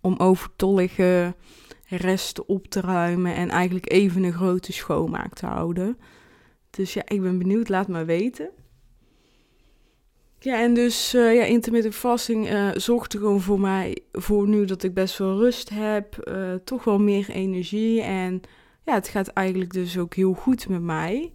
om 0.01 0.17
overtollige 0.19 1.35
resten 1.87 2.49
op 2.49 2.67
te 2.67 2.81
ruimen 2.81 3.35
en 3.35 3.49
eigenlijk 3.49 3.93
even 3.93 4.23
een 4.23 4.33
grote 4.33 4.73
schoonmaak 4.73 5.35
te 5.35 5.47
houden. 5.47 5.99
Dus 6.71 6.95
ja, 6.95 7.03
ik 7.07 7.21
ben 7.21 7.39
benieuwd, 7.39 7.69
laat 7.69 7.89
me 7.89 8.05
weten. 8.05 8.51
Ja, 10.39 10.61
en 10.61 10.75
dus 10.75 11.15
uh, 11.15 11.35
ja, 11.35 11.45
intermittent 11.45 11.95
fasting 11.95 12.51
uh, 12.51 12.71
zorgt 12.75 13.13
er 13.13 13.19
gewoon 13.19 13.41
voor 13.41 13.61
mij 13.61 13.99
voor 14.13 14.49
nu 14.49 14.65
dat 14.65 14.83
ik 14.83 14.95
best 14.95 15.19
wel 15.19 15.39
rust 15.39 15.69
heb, 15.69 16.29
uh, 16.29 16.55
toch 16.55 16.85
wel 16.85 16.99
meer 16.99 17.31
energie 17.31 18.03
en 18.03 18.41
ja, 18.85 18.95
het 18.95 19.09
gaat 19.09 19.29
eigenlijk 19.29 19.73
dus 19.73 19.99
ook 19.99 20.15
heel 20.15 20.33
goed 20.33 20.69
met 20.69 20.83
mij. 20.83 21.33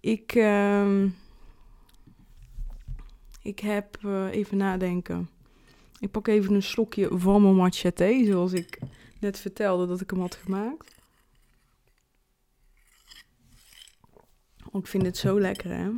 Ik, 0.00 0.34
uh, 0.34 1.02
ik 3.42 3.58
heb 3.58 3.98
even 4.30 4.56
nadenken. 4.56 5.28
Ik 5.98 6.10
pak 6.10 6.28
even 6.28 6.54
een 6.54 6.62
slokje 6.62 7.08
van 7.12 7.42
mijn 7.42 7.54
matcha 7.54 7.90
thee, 7.90 8.24
zoals 8.24 8.52
ik 8.52 8.78
net 9.20 9.38
vertelde 9.38 9.86
dat 9.86 10.00
ik 10.00 10.10
hem 10.10 10.20
had 10.20 10.34
gemaakt. 10.34 10.93
Ik 14.80 14.86
vind 14.86 15.06
het 15.06 15.16
zo 15.16 15.40
lekker, 15.40 15.70
hè? 15.70 15.90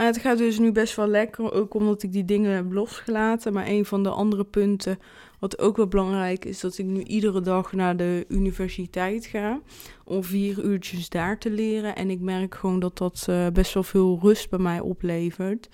Maar 0.00 0.08
het 0.08 0.18
gaat 0.18 0.38
dus 0.38 0.58
nu 0.58 0.72
best 0.72 0.96
wel 0.96 1.06
lekker, 1.06 1.52
ook 1.52 1.74
omdat 1.74 2.02
ik 2.02 2.12
die 2.12 2.24
dingen 2.24 2.54
heb 2.54 2.72
losgelaten. 2.72 3.52
Maar 3.52 3.66
een 3.66 3.84
van 3.84 4.02
de 4.02 4.08
andere 4.08 4.44
punten, 4.44 4.98
wat 5.38 5.58
ook 5.58 5.76
wel 5.76 5.86
belangrijk 5.86 6.44
is, 6.44 6.60
dat 6.60 6.78
ik 6.78 6.86
nu 6.86 7.02
iedere 7.02 7.40
dag 7.40 7.72
naar 7.72 7.96
de 7.96 8.24
universiteit 8.28 9.26
ga. 9.26 9.60
Om 10.04 10.24
vier 10.24 10.64
uurtjes 10.64 11.08
daar 11.08 11.38
te 11.38 11.50
leren. 11.50 11.96
En 11.96 12.10
ik 12.10 12.20
merk 12.20 12.54
gewoon 12.54 12.80
dat 12.80 12.98
dat 12.98 13.26
uh, 13.30 13.46
best 13.48 13.74
wel 13.74 13.82
veel 13.82 14.18
rust 14.22 14.50
bij 14.50 14.58
mij 14.58 14.80
oplevert. 14.80 15.68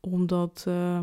Omdat 0.00 0.64
uh, 0.68 1.00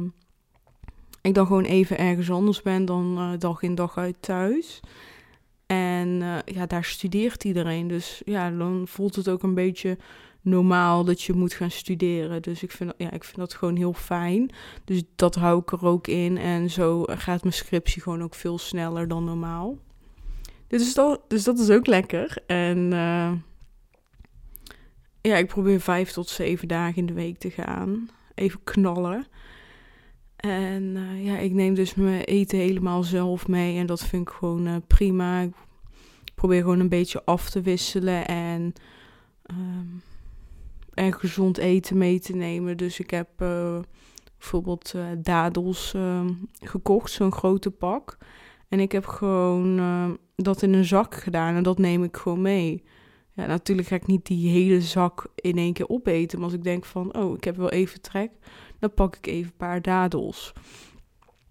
ik 1.22 1.34
dan 1.34 1.48
gewoon 1.48 1.66
even 1.66 1.98
ergens 1.98 2.32
anders 2.32 2.62
ben 2.62 2.86
dan 2.86 3.16
uh, 3.18 3.40
dag 3.40 3.62
in 3.62 3.76
dag 3.76 3.98
uit 3.98 4.16
thuis. 4.20 4.80
En 5.70 6.22
ja, 6.46 6.66
daar 6.68 6.84
studeert 6.84 7.44
iedereen. 7.44 7.88
Dus 7.88 8.22
ja, 8.26 8.52
dan 8.52 8.84
voelt 8.88 9.16
het 9.16 9.30
ook 9.30 9.44
een 9.44 9.54
beetje 9.54 9.98
normaal 10.42 11.04
dat 11.04 11.22
je 11.22 11.34
moet 11.34 11.54
gaan 11.54 11.72
studeren. 11.72 12.42
Dus 12.42 12.64
ik 12.64 12.72
vind, 12.72 12.94
ja, 12.98 13.12
ik 13.12 13.24
vind 13.24 13.38
dat 13.38 13.54
gewoon 13.54 13.76
heel 13.76 13.94
fijn. 13.94 14.52
Dus 14.86 15.04
dat 15.16 15.36
hou 15.36 15.62
ik 15.62 15.72
er 15.72 15.86
ook 15.86 16.08
in. 16.08 16.38
En 16.38 16.70
zo 16.70 17.04
gaat 17.04 17.42
mijn 17.42 17.54
scriptie 17.54 18.02
gewoon 18.02 18.24
ook 18.24 18.36
veel 18.36 18.58
sneller 18.58 19.08
dan 19.08 19.24
normaal. 19.24 19.78
Dus 20.68 20.94
dat, 20.94 21.22
dus 21.28 21.44
dat 21.44 21.60
is 21.60 21.70
ook 21.70 21.88
lekker. 21.88 22.38
En 22.48 22.78
uh, 22.78 23.32
ja, 25.22 25.36
ik 25.36 25.48
probeer 25.48 25.82
vijf 25.82 26.12
tot 26.12 26.30
zeven 26.30 26.68
dagen 26.68 26.96
in 26.96 27.06
de 27.06 27.14
week 27.14 27.38
te 27.38 27.50
gaan. 27.50 28.10
Even 28.36 28.64
knallen. 28.64 29.28
En 30.40 30.84
uh, 30.84 31.26
ja, 31.26 31.38
ik 31.38 31.54
neem 31.54 31.74
dus 31.74 31.96
mijn 31.96 32.22
eten 32.22 32.58
helemaal 32.58 33.04
zelf 33.04 33.48
mee. 33.48 33.78
En 33.78 33.86
dat 33.86 34.06
vind 34.06 34.28
ik 34.28 34.34
gewoon 34.34 34.68
uh, 34.68 34.76
prima. 34.88 35.42
Ik 35.42 35.54
probeer 36.36 36.62
gewoon 36.62 36.80
een 36.80 36.90
beetje 36.90 37.24
af 37.26 37.50
te 37.50 37.62
wisselen. 37.62 38.28
En 38.28 38.74
um, 39.52 40.02
en 40.94 41.14
gezond 41.14 41.58
eten 41.58 41.98
mee 41.98 42.20
te 42.20 42.36
nemen. 42.36 42.78
Dus 42.78 43.00
ik 43.00 43.10
heb 43.10 43.30
uh, 43.42 43.80
bijvoorbeeld 44.38 44.96
dadels 45.18 45.94
uh, 45.96 46.26
gekocht, 46.60 47.12
zo'n 47.12 47.32
grote 47.32 47.72
pak. 47.72 48.18
En 48.68 48.80
ik 48.80 48.92
heb 48.92 49.06
gewoon 49.06 50.18
dat 50.36 50.62
in 50.62 50.74
een 50.74 50.86
zak 50.86 51.16
gedaan 51.16 51.56
en 51.56 51.64
dat 51.64 51.78
neem 51.78 52.04
ik 52.04 52.18
gewoon 52.18 52.42
mee. 52.42 52.84
Ja, 53.34 53.46
natuurlijk 53.46 53.88
ga 53.88 53.96
ik 53.96 54.08
niet 54.08 54.26
die 54.26 54.50
hele 54.50 54.82
zak 54.82 55.28
in 55.36 55.58
één 55.58 55.74
keer 55.74 55.90
opeten. 55.90 56.38
Maar 56.38 56.48
als 56.48 56.58
ik 56.58 56.64
denk 56.64 56.86
van, 56.86 57.16
oh, 57.16 57.36
ik 57.36 57.44
heb 57.44 57.56
wel 57.56 57.70
even 57.70 58.02
trek, 58.02 58.32
dan 58.80 58.94
pak 58.94 59.16
ik 59.16 59.28
even 59.28 59.52
een 59.52 59.58
paar 59.58 59.82
dadels. 59.82 60.54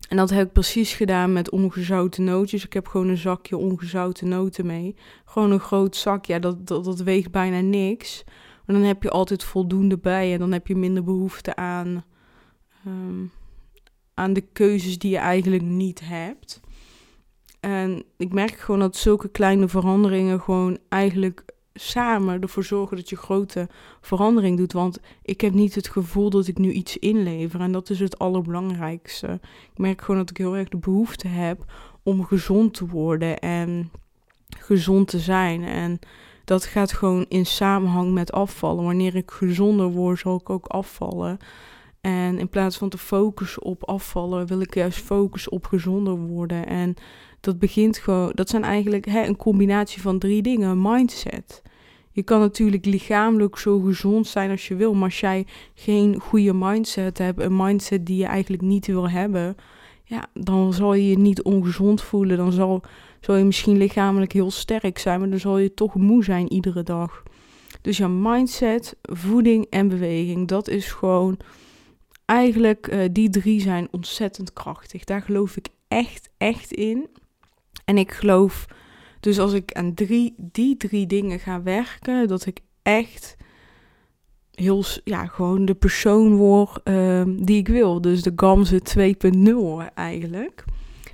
En 0.08 0.16
dat 0.16 0.30
heb 0.30 0.46
ik 0.46 0.52
precies 0.52 0.92
gedaan 0.92 1.32
met 1.32 1.50
ongezouten 1.50 2.24
nootjes. 2.24 2.64
Ik 2.64 2.72
heb 2.72 2.86
gewoon 2.86 3.08
een 3.08 3.16
zakje 3.16 3.56
ongezouten 3.56 4.28
noten 4.28 4.66
mee. 4.66 4.96
Gewoon 5.24 5.50
een 5.50 5.60
groot 5.60 5.96
zakje, 5.96 6.32
ja, 6.32 6.38
dat, 6.38 6.66
dat, 6.66 6.84
dat 6.84 7.00
weegt 7.00 7.30
bijna 7.30 7.60
niks. 7.60 8.24
En 8.66 8.74
dan 8.74 8.82
heb 8.82 9.02
je 9.02 9.10
altijd 9.10 9.44
voldoende 9.44 9.98
bij 9.98 10.32
en 10.32 10.38
dan 10.38 10.52
heb 10.52 10.66
je 10.66 10.76
minder 10.76 11.04
behoefte 11.04 11.56
aan, 11.56 12.04
um, 12.86 13.30
aan 14.14 14.32
de 14.32 14.40
keuzes 14.40 14.98
die 14.98 15.10
je 15.10 15.16
eigenlijk 15.16 15.62
niet 15.62 16.00
hebt. 16.04 16.60
En 17.60 18.02
ik 18.16 18.32
merk 18.32 18.56
gewoon 18.56 18.80
dat 18.80 18.96
zulke 18.96 19.28
kleine 19.28 19.68
veranderingen 19.68 20.40
gewoon 20.40 20.78
eigenlijk 20.88 21.44
samen 21.80 22.40
ervoor 22.40 22.64
zorgen 22.64 22.96
dat 22.96 23.08
je 23.08 23.16
grote 23.16 23.68
verandering 24.00 24.56
doet. 24.56 24.72
Want 24.72 25.00
ik 25.22 25.40
heb 25.40 25.52
niet 25.52 25.74
het 25.74 25.88
gevoel 25.88 26.30
dat 26.30 26.46
ik 26.46 26.58
nu 26.58 26.72
iets 26.72 26.96
inlever. 26.96 27.60
En 27.60 27.72
dat 27.72 27.90
is 27.90 28.00
het 28.00 28.18
allerbelangrijkste. 28.18 29.40
Ik 29.72 29.78
merk 29.78 30.00
gewoon 30.00 30.20
dat 30.20 30.30
ik 30.30 30.36
heel 30.36 30.56
erg 30.56 30.68
de 30.68 30.76
behoefte 30.76 31.28
heb 31.28 31.64
om 32.02 32.24
gezond 32.24 32.74
te 32.74 32.86
worden 32.86 33.38
en 33.38 33.90
gezond 34.58 35.08
te 35.08 35.18
zijn. 35.18 35.64
En 35.64 35.98
dat 36.44 36.64
gaat 36.64 36.92
gewoon 36.92 37.24
in 37.28 37.46
samenhang 37.46 38.12
met 38.12 38.32
afvallen. 38.32 38.84
Wanneer 38.84 39.14
ik 39.14 39.30
gezonder 39.30 39.90
word, 39.90 40.18
zal 40.18 40.36
ik 40.36 40.50
ook 40.50 40.66
afvallen. 40.66 41.38
En 42.08 42.38
in 42.38 42.48
plaats 42.48 42.76
van 42.76 42.88
te 42.88 42.98
focussen 42.98 43.62
op 43.62 43.84
afvallen, 43.84 44.46
wil 44.46 44.60
ik 44.60 44.74
juist 44.74 44.98
focussen 44.98 45.52
op 45.52 45.66
gezonder 45.66 46.16
worden. 46.16 46.66
En 46.66 46.94
dat 47.40 47.58
begint 47.58 47.98
gewoon, 47.98 48.32
dat 48.34 48.48
zijn 48.48 48.64
eigenlijk 48.64 49.04
hè, 49.04 49.26
een 49.26 49.36
combinatie 49.36 50.02
van 50.02 50.18
drie 50.18 50.42
dingen. 50.42 50.82
Mindset. 50.82 51.62
Je 52.10 52.22
kan 52.22 52.40
natuurlijk 52.40 52.84
lichamelijk 52.84 53.58
zo 53.58 53.78
gezond 53.78 54.26
zijn 54.26 54.50
als 54.50 54.68
je 54.68 54.74
wil, 54.74 54.94
maar 54.94 55.04
als 55.04 55.20
jij 55.20 55.46
geen 55.74 56.20
goede 56.20 56.54
mindset 56.54 57.18
hebt, 57.18 57.40
een 57.40 57.56
mindset 57.56 58.06
die 58.06 58.16
je 58.16 58.26
eigenlijk 58.26 58.62
niet 58.62 58.86
wil 58.86 59.10
hebben, 59.10 59.56
ja, 60.04 60.26
dan 60.32 60.72
zal 60.72 60.94
je 60.94 61.08
je 61.08 61.18
niet 61.18 61.42
ongezond 61.42 62.02
voelen. 62.02 62.36
Dan 62.36 62.52
zal 62.52 62.82
zal 63.20 63.36
je 63.36 63.44
misschien 63.44 63.76
lichamelijk 63.76 64.32
heel 64.32 64.50
sterk 64.50 64.98
zijn, 64.98 65.20
maar 65.20 65.30
dan 65.30 65.38
zal 65.38 65.58
je 65.58 65.74
toch 65.74 65.94
moe 65.94 66.24
zijn 66.24 66.52
iedere 66.52 66.82
dag. 66.82 67.22
Dus 67.80 67.96
je 67.96 68.08
mindset, 68.08 68.96
voeding 69.02 69.66
en 69.70 69.88
beweging, 69.88 70.48
dat 70.48 70.68
is 70.68 70.92
gewoon 70.92 71.38
eigenlijk, 72.28 72.92
uh, 72.92 73.08
die 73.12 73.30
drie 73.30 73.60
zijn 73.60 73.88
ontzettend 73.90 74.52
krachtig. 74.52 75.04
Daar 75.04 75.22
geloof 75.22 75.56
ik 75.56 75.68
echt, 75.88 76.28
echt 76.36 76.72
in. 76.72 77.08
En 77.84 77.98
ik 77.98 78.12
geloof, 78.12 78.66
dus 79.20 79.38
als 79.38 79.52
ik 79.52 79.72
aan 79.72 79.94
drie, 79.94 80.34
die 80.36 80.76
drie 80.76 81.06
dingen 81.06 81.38
ga 81.38 81.62
werken, 81.62 82.28
dat 82.28 82.46
ik 82.46 82.60
echt 82.82 83.36
heel, 84.52 84.84
ja, 85.04 85.26
gewoon 85.26 85.64
de 85.64 85.74
persoon 85.74 86.36
word 86.36 86.80
uh, 86.84 87.22
die 87.26 87.58
ik 87.58 87.68
wil. 87.68 88.00
Dus 88.00 88.22
de 88.22 88.32
Gamze 88.36 88.80
2.0 89.88 89.94
eigenlijk. 89.94 90.64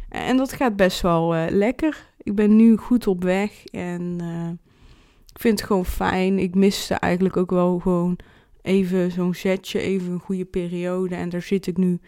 En 0.08 0.36
dat 0.36 0.52
gaat 0.52 0.76
best 0.76 1.00
wel 1.00 1.36
uh, 1.36 1.44
lekker. 1.48 2.12
Ik 2.18 2.34
ben 2.34 2.56
nu 2.56 2.76
goed 2.76 3.06
op 3.06 3.22
weg 3.22 3.64
en 3.64 4.18
uh, 4.22 4.48
ik 5.32 5.40
vind 5.40 5.58
het 5.58 5.68
gewoon 5.68 5.86
fijn. 5.86 6.38
Ik 6.38 6.54
miste 6.54 6.94
eigenlijk 6.94 7.36
ook 7.36 7.50
wel 7.50 7.78
gewoon 7.78 8.18
even 8.64 9.10
zo'n 9.10 9.34
zetje, 9.34 9.80
even 9.80 10.12
een 10.12 10.20
goede 10.20 10.44
periode. 10.44 11.14
En 11.14 11.28
daar 11.28 11.42
zit 11.42 11.66
ik 11.66 11.76
nu 11.76 12.00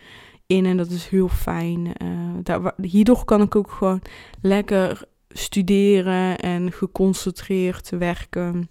in 0.47 0.67
en 0.67 0.77
dat 0.77 0.91
is 0.91 1.09
heel 1.09 1.29
fijn. 1.29 1.87
Uh, 2.03 2.09
daar, 2.43 2.75
hierdoor 2.83 3.25
kan 3.25 3.43
ik 3.43 3.57
ook 3.57 3.71
gewoon 3.71 4.03
lekker 4.41 5.05
studeren 5.29 6.39
en 6.39 6.73
geconcentreerd 6.73 7.91
werken. 7.91 8.69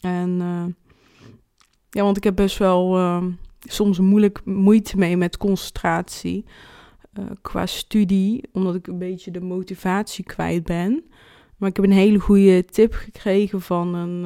En 0.00 0.36
ja, 1.90 2.02
want 2.02 2.16
ik 2.16 2.24
heb 2.24 2.36
best 2.36 2.58
wel 2.58 2.98
soms 3.60 3.98
moeilijk 3.98 4.40
moeite 4.44 4.96
mee 4.96 5.16
met 5.16 5.36
concentratie. 5.36 6.44
Eh, 7.14 7.24
qua 7.42 7.66
studie, 7.66 8.48
omdat 8.52 8.74
ik 8.74 8.86
een 8.86 8.98
beetje 8.98 9.30
de 9.30 9.40
motivatie 9.40 10.24
kwijt 10.24 10.64
ben. 10.64 11.04
Maar 11.56 11.68
ik 11.68 11.76
heb 11.76 11.84
een 11.84 11.92
hele 11.92 12.18
goede 12.18 12.64
tip 12.64 12.92
gekregen 12.94 13.60
van 13.60 13.94
een, 13.94 14.24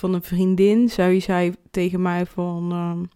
van 0.00 0.14
een 0.14 0.22
vriendin. 0.22 0.88
Zij 0.88 1.20
zei 1.20 1.52
tegen 1.70 2.02
mij 2.02 2.26
van, 2.26 2.72
uh, 2.72 3.08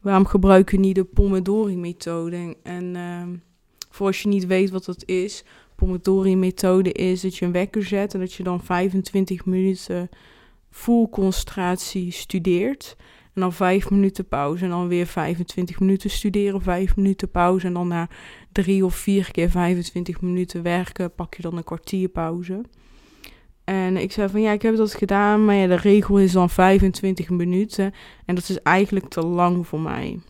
waarom 0.00 0.26
gebruik 0.26 0.70
je 0.70 0.78
niet 0.78 0.94
de 0.94 1.04
Pomodori-methode? 1.04 2.56
En 2.62 2.96
voor 3.90 4.06
als 4.06 4.22
je 4.22 4.28
niet 4.28 4.46
weet 4.46 4.70
wat 4.70 4.84
dat 4.84 5.02
is, 5.06 5.44
Pomodori-methode 5.78 6.92
is 6.92 7.20
dat 7.20 7.36
je 7.36 7.44
een 7.44 7.52
wekker 7.52 7.84
zet 7.84 8.14
en 8.14 8.20
dat 8.20 8.32
je 8.32 8.42
dan 8.42 8.62
25 8.62 9.44
minuten 9.44 10.08
full 10.70 11.08
concentratie 11.10 12.10
studeert. 12.10 12.96
En 13.34 13.40
dan 13.40 13.52
vijf 13.52 13.90
minuten 13.90 14.28
pauze. 14.28 14.64
En 14.64 14.70
dan 14.70 14.88
weer 14.88 15.06
25 15.06 15.80
minuten 15.80 16.10
studeren, 16.10 16.62
vijf 16.62 16.96
minuten 16.96 17.30
pauze. 17.30 17.66
En 17.66 17.72
dan 17.72 17.88
na 17.88 18.08
drie 18.52 18.84
of 18.84 18.94
vier 18.94 19.30
keer 19.30 19.50
25 19.50 20.20
minuten 20.20 20.62
werken, 20.62 21.14
pak 21.14 21.34
je 21.34 21.42
dan 21.42 21.56
een 21.56 21.64
kwartier 21.64 22.08
pauze. 22.08 22.60
En 23.68 23.96
ik 23.96 24.12
zei 24.12 24.28
van 24.28 24.40
ja, 24.40 24.52
ik 24.52 24.62
heb 24.62 24.76
dat 24.76 24.94
gedaan, 24.94 25.44
maar 25.44 25.54
ja, 25.54 25.66
de 25.66 25.74
regel 25.76 26.18
is 26.18 26.32
dan 26.32 26.50
25 26.50 27.30
minuten. 27.30 27.92
En 28.24 28.34
dat 28.34 28.48
is 28.48 28.62
eigenlijk 28.62 29.08
te 29.08 29.26
lang 29.26 29.66
voor 29.66 29.80
mij. 29.80 30.20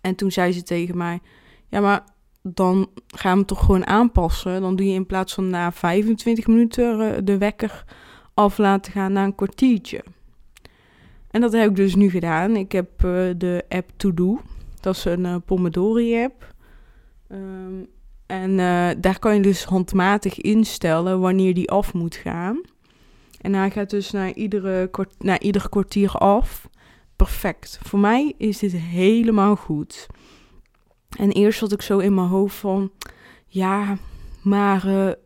En 0.00 0.14
toen 0.14 0.30
zei 0.30 0.52
ze 0.52 0.62
tegen 0.62 0.96
mij: 0.96 1.20
Ja, 1.68 1.80
maar 1.80 2.04
dan 2.42 2.90
gaan 3.06 3.38
we 3.38 3.44
toch 3.44 3.60
gewoon 3.60 3.86
aanpassen. 3.86 4.60
Dan 4.60 4.76
doe 4.76 4.86
je 4.86 4.94
in 4.94 5.06
plaats 5.06 5.34
van 5.34 5.50
na 5.50 5.72
25 5.72 6.46
minuten 6.46 7.14
eh, 7.14 7.20
de 7.24 7.38
wekker 7.38 7.84
af 8.34 8.58
laten 8.58 8.92
gaan 8.92 9.12
naar 9.12 9.24
een 9.24 9.34
kwartiertje. 9.34 10.04
En 11.30 11.40
dat 11.40 11.52
heb 11.52 11.68
ik 11.70 11.76
dus 11.76 11.94
nu 11.94 12.10
gedaan. 12.10 12.56
Ik 12.56 12.72
heb 12.72 13.04
uh, 13.04 13.30
de 13.36 13.64
app 13.68 13.90
To 13.96 14.14
Do. 14.14 14.40
Dat 14.80 14.96
is 14.96 15.04
een 15.04 15.24
uh, 15.24 15.36
Pomodori-app. 15.44 16.54
Um, 17.28 17.86
en 18.28 18.50
uh, 18.50 18.90
daar 18.98 19.18
kan 19.18 19.34
je 19.34 19.40
dus 19.40 19.64
handmatig 19.64 20.40
instellen 20.40 21.20
wanneer 21.20 21.54
die 21.54 21.70
af 21.70 21.94
moet 21.94 22.14
gaan. 22.14 22.60
En 23.40 23.54
hij 23.54 23.70
gaat 23.70 23.90
dus 23.90 24.10
naar, 24.10 24.32
iedere 24.32 24.90
naar 25.18 25.40
ieder 25.40 25.68
kwartier 25.68 26.10
af. 26.10 26.68
Perfect. 27.16 27.78
Voor 27.82 27.98
mij 27.98 28.34
is 28.36 28.58
dit 28.58 28.72
helemaal 28.72 29.56
goed. 29.56 30.06
En 31.18 31.30
eerst 31.30 31.60
had 31.60 31.72
ik 31.72 31.82
zo 31.82 31.98
in 31.98 32.14
mijn 32.14 32.28
hoofd 32.28 32.56
van... 32.56 32.90
Ja, 33.46 33.96
maar 34.42 35.16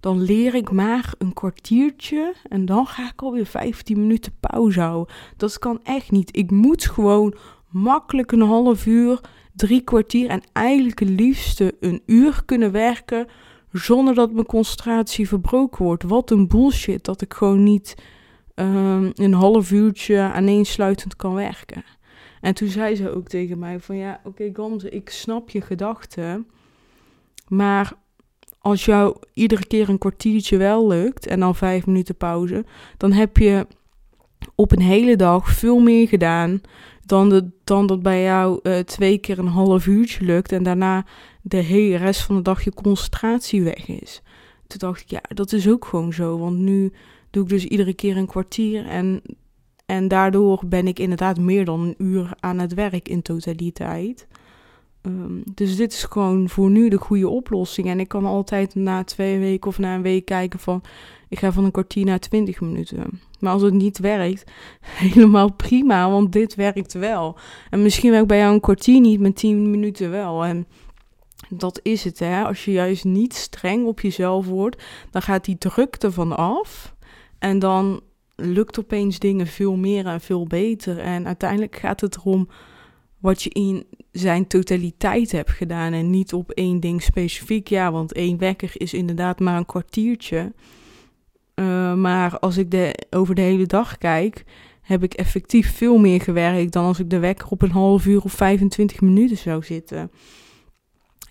dan 0.00 0.22
leer 0.22 0.54
ik 0.54 0.70
maar 0.70 1.14
een 1.18 1.32
kwartiertje 1.32 2.34
en 2.48 2.64
dan 2.64 2.86
ga 2.86 3.08
ik 3.08 3.22
alweer 3.22 3.46
15 3.46 4.00
minuten 4.00 4.32
pauze 4.40 4.80
houden. 4.80 5.14
Dat 5.36 5.58
kan 5.58 5.80
echt 5.82 6.10
niet. 6.10 6.36
Ik 6.36 6.50
moet 6.50 6.84
gewoon 6.84 7.34
makkelijk 7.68 8.32
een 8.32 8.40
half 8.40 8.86
uur, 8.86 9.20
drie 9.56 9.80
kwartier 9.80 10.28
en 10.28 10.42
eigenlijk 10.52 10.98
het 10.98 11.08
liefste 11.08 11.74
een 11.80 12.02
uur 12.06 12.42
kunnen 12.44 12.72
werken 12.72 13.26
zonder 13.72 14.14
dat 14.14 14.32
mijn 14.32 14.46
concentratie 14.46 15.28
verbroken 15.28 15.84
wordt. 15.84 16.02
Wat 16.02 16.30
een 16.30 16.48
bullshit 16.48 17.04
dat 17.04 17.22
ik 17.22 17.34
gewoon 17.34 17.62
niet 17.62 17.94
um, 18.54 19.10
een 19.14 19.34
half 19.34 19.70
uurtje 19.70 20.18
aaneensluitend 20.20 21.16
kan 21.16 21.34
werken. 21.34 21.84
En 22.40 22.54
toen 22.54 22.68
zei 22.68 22.94
ze 22.94 23.14
ook 23.14 23.28
tegen 23.28 23.58
mij 23.58 23.80
van 23.80 23.96
ja, 23.96 24.20
oké 24.24 24.50
okay, 24.52 24.90
ik 24.90 25.10
snap 25.10 25.50
je 25.50 25.60
gedachten. 25.60 26.46
Maar 27.48 27.92
als 28.58 28.84
jou 28.84 29.16
iedere 29.32 29.66
keer 29.66 29.88
een 29.88 29.98
kwartiertje 29.98 30.56
wel 30.56 30.88
lukt 30.88 31.26
en 31.26 31.40
dan 31.40 31.54
vijf 31.54 31.86
minuten 31.86 32.16
pauze, 32.16 32.64
dan 32.96 33.12
heb 33.12 33.36
je 33.36 33.66
op 34.54 34.72
een 34.72 34.80
hele 34.80 35.16
dag 35.16 35.50
veel 35.50 35.78
meer 35.78 36.08
gedaan 36.08 36.60
dan, 37.06 37.28
de, 37.28 37.50
dan 37.64 37.86
dat 37.86 38.02
bij 38.02 38.22
jou 38.22 38.60
uh, 38.62 38.78
twee 38.78 39.18
keer 39.18 39.38
een 39.38 39.46
half 39.46 39.86
uurtje 39.86 40.24
lukt 40.24 40.52
en 40.52 40.62
daarna 40.62 41.04
de 41.42 41.56
hele 41.56 41.96
rest 41.96 42.22
van 42.22 42.36
de 42.36 42.42
dag 42.42 42.64
je 42.64 42.74
concentratie 42.74 43.62
weg 43.62 43.88
is. 43.88 44.22
Toen 44.66 44.78
dacht 44.78 45.00
ik, 45.00 45.10
ja, 45.10 45.22
dat 45.28 45.52
is 45.52 45.68
ook 45.68 45.84
gewoon 45.84 46.12
zo. 46.12 46.38
Want 46.38 46.58
nu 46.58 46.92
doe 47.30 47.42
ik 47.42 47.48
dus 47.48 47.64
iedere 47.64 47.94
keer 47.94 48.16
een 48.16 48.26
kwartier 48.26 48.86
en, 48.86 49.22
en 49.86 50.08
daardoor 50.08 50.62
ben 50.66 50.86
ik 50.86 50.98
inderdaad 50.98 51.38
meer 51.38 51.64
dan 51.64 51.80
een 51.80 51.94
uur 51.98 52.34
aan 52.40 52.58
het 52.58 52.74
werk 52.74 53.08
in 53.08 53.22
totaliteit. 53.22 54.26
Um, 55.02 55.42
dus 55.54 55.76
dit 55.76 55.92
is 55.92 56.04
gewoon 56.04 56.48
voor 56.48 56.70
nu 56.70 56.88
de 56.88 56.98
goede 56.98 57.28
oplossing. 57.28 57.88
En 57.88 58.00
ik 58.00 58.08
kan 58.08 58.24
altijd 58.24 58.74
na 58.74 59.04
twee 59.04 59.38
weken 59.38 59.68
of 59.68 59.78
na 59.78 59.94
een 59.94 60.02
week 60.02 60.24
kijken 60.24 60.58
van... 60.58 60.82
ik 61.28 61.38
ga 61.38 61.52
van 61.52 61.64
een 61.64 61.70
kwartier 61.70 62.04
naar 62.04 62.18
twintig 62.18 62.60
minuten. 62.60 63.20
Maar 63.46 63.54
als 63.54 63.64
het 63.64 63.74
niet 63.74 63.98
werkt, 63.98 64.50
helemaal 65.04 65.52
prima, 65.52 66.10
want 66.10 66.32
dit 66.32 66.54
werkt 66.54 66.92
wel. 66.92 67.38
En 67.70 67.82
misschien 67.82 68.10
werkt 68.10 68.26
bij 68.26 68.38
jou 68.38 68.54
een 68.54 68.60
kwartier 68.60 69.00
niet, 69.00 69.20
met 69.20 69.36
tien 69.36 69.70
minuten 69.70 70.10
wel. 70.10 70.44
En 70.44 70.66
dat 71.48 71.80
is 71.82 72.04
het, 72.04 72.18
hè. 72.18 72.44
Als 72.44 72.64
je 72.64 72.72
juist 72.72 73.04
niet 73.04 73.34
streng 73.34 73.86
op 73.86 74.00
jezelf 74.00 74.46
wordt, 74.46 74.82
dan 75.10 75.22
gaat 75.22 75.44
die 75.44 75.58
druk 75.58 75.94
ervan 75.94 76.36
af. 76.36 76.94
En 77.38 77.58
dan 77.58 78.00
lukt 78.36 78.78
opeens 78.78 79.18
dingen 79.18 79.46
veel 79.46 79.76
meer 79.76 80.06
en 80.06 80.20
veel 80.20 80.46
beter. 80.46 80.98
En 80.98 81.26
uiteindelijk 81.26 81.76
gaat 81.76 82.00
het 82.00 82.16
erom 82.16 82.48
wat 83.18 83.42
je 83.42 83.50
in 83.50 83.86
zijn 84.12 84.46
totaliteit 84.46 85.32
hebt 85.32 85.50
gedaan 85.50 85.92
en 85.92 86.10
niet 86.10 86.32
op 86.32 86.50
één 86.50 86.80
ding 86.80 87.02
specifiek. 87.02 87.68
Ja, 87.68 87.92
want 87.92 88.12
één 88.12 88.38
wekker 88.38 88.70
is 88.74 88.94
inderdaad 88.94 89.40
maar 89.40 89.56
een 89.56 89.66
kwartiertje. 89.66 90.52
Uh, 91.60 91.94
maar 91.94 92.38
als 92.38 92.56
ik 92.56 92.70
de, 92.70 93.06
over 93.10 93.34
de 93.34 93.40
hele 93.40 93.66
dag 93.66 93.98
kijk, 93.98 94.44
heb 94.82 95.02
ik 95.02 95.14
effectief 95.14 95.76
veel 95.76 95.98
meer 95.98 96.20
gewerkt 96.20 96.72
dan 96.72 96.84
als 96.84 96.98
ik 96.98 97.10
de 97.10 97.18
wekker 97.18 97.48
op 97.48 97.62
een 97.62 97.70
half 97.70 98.06
uur 98.06 98.22
of 98.22 98.32
25 98.32 99.00
minuten 99.00 99.36
zou 99.36 99.62
zitten. 99.62 100.10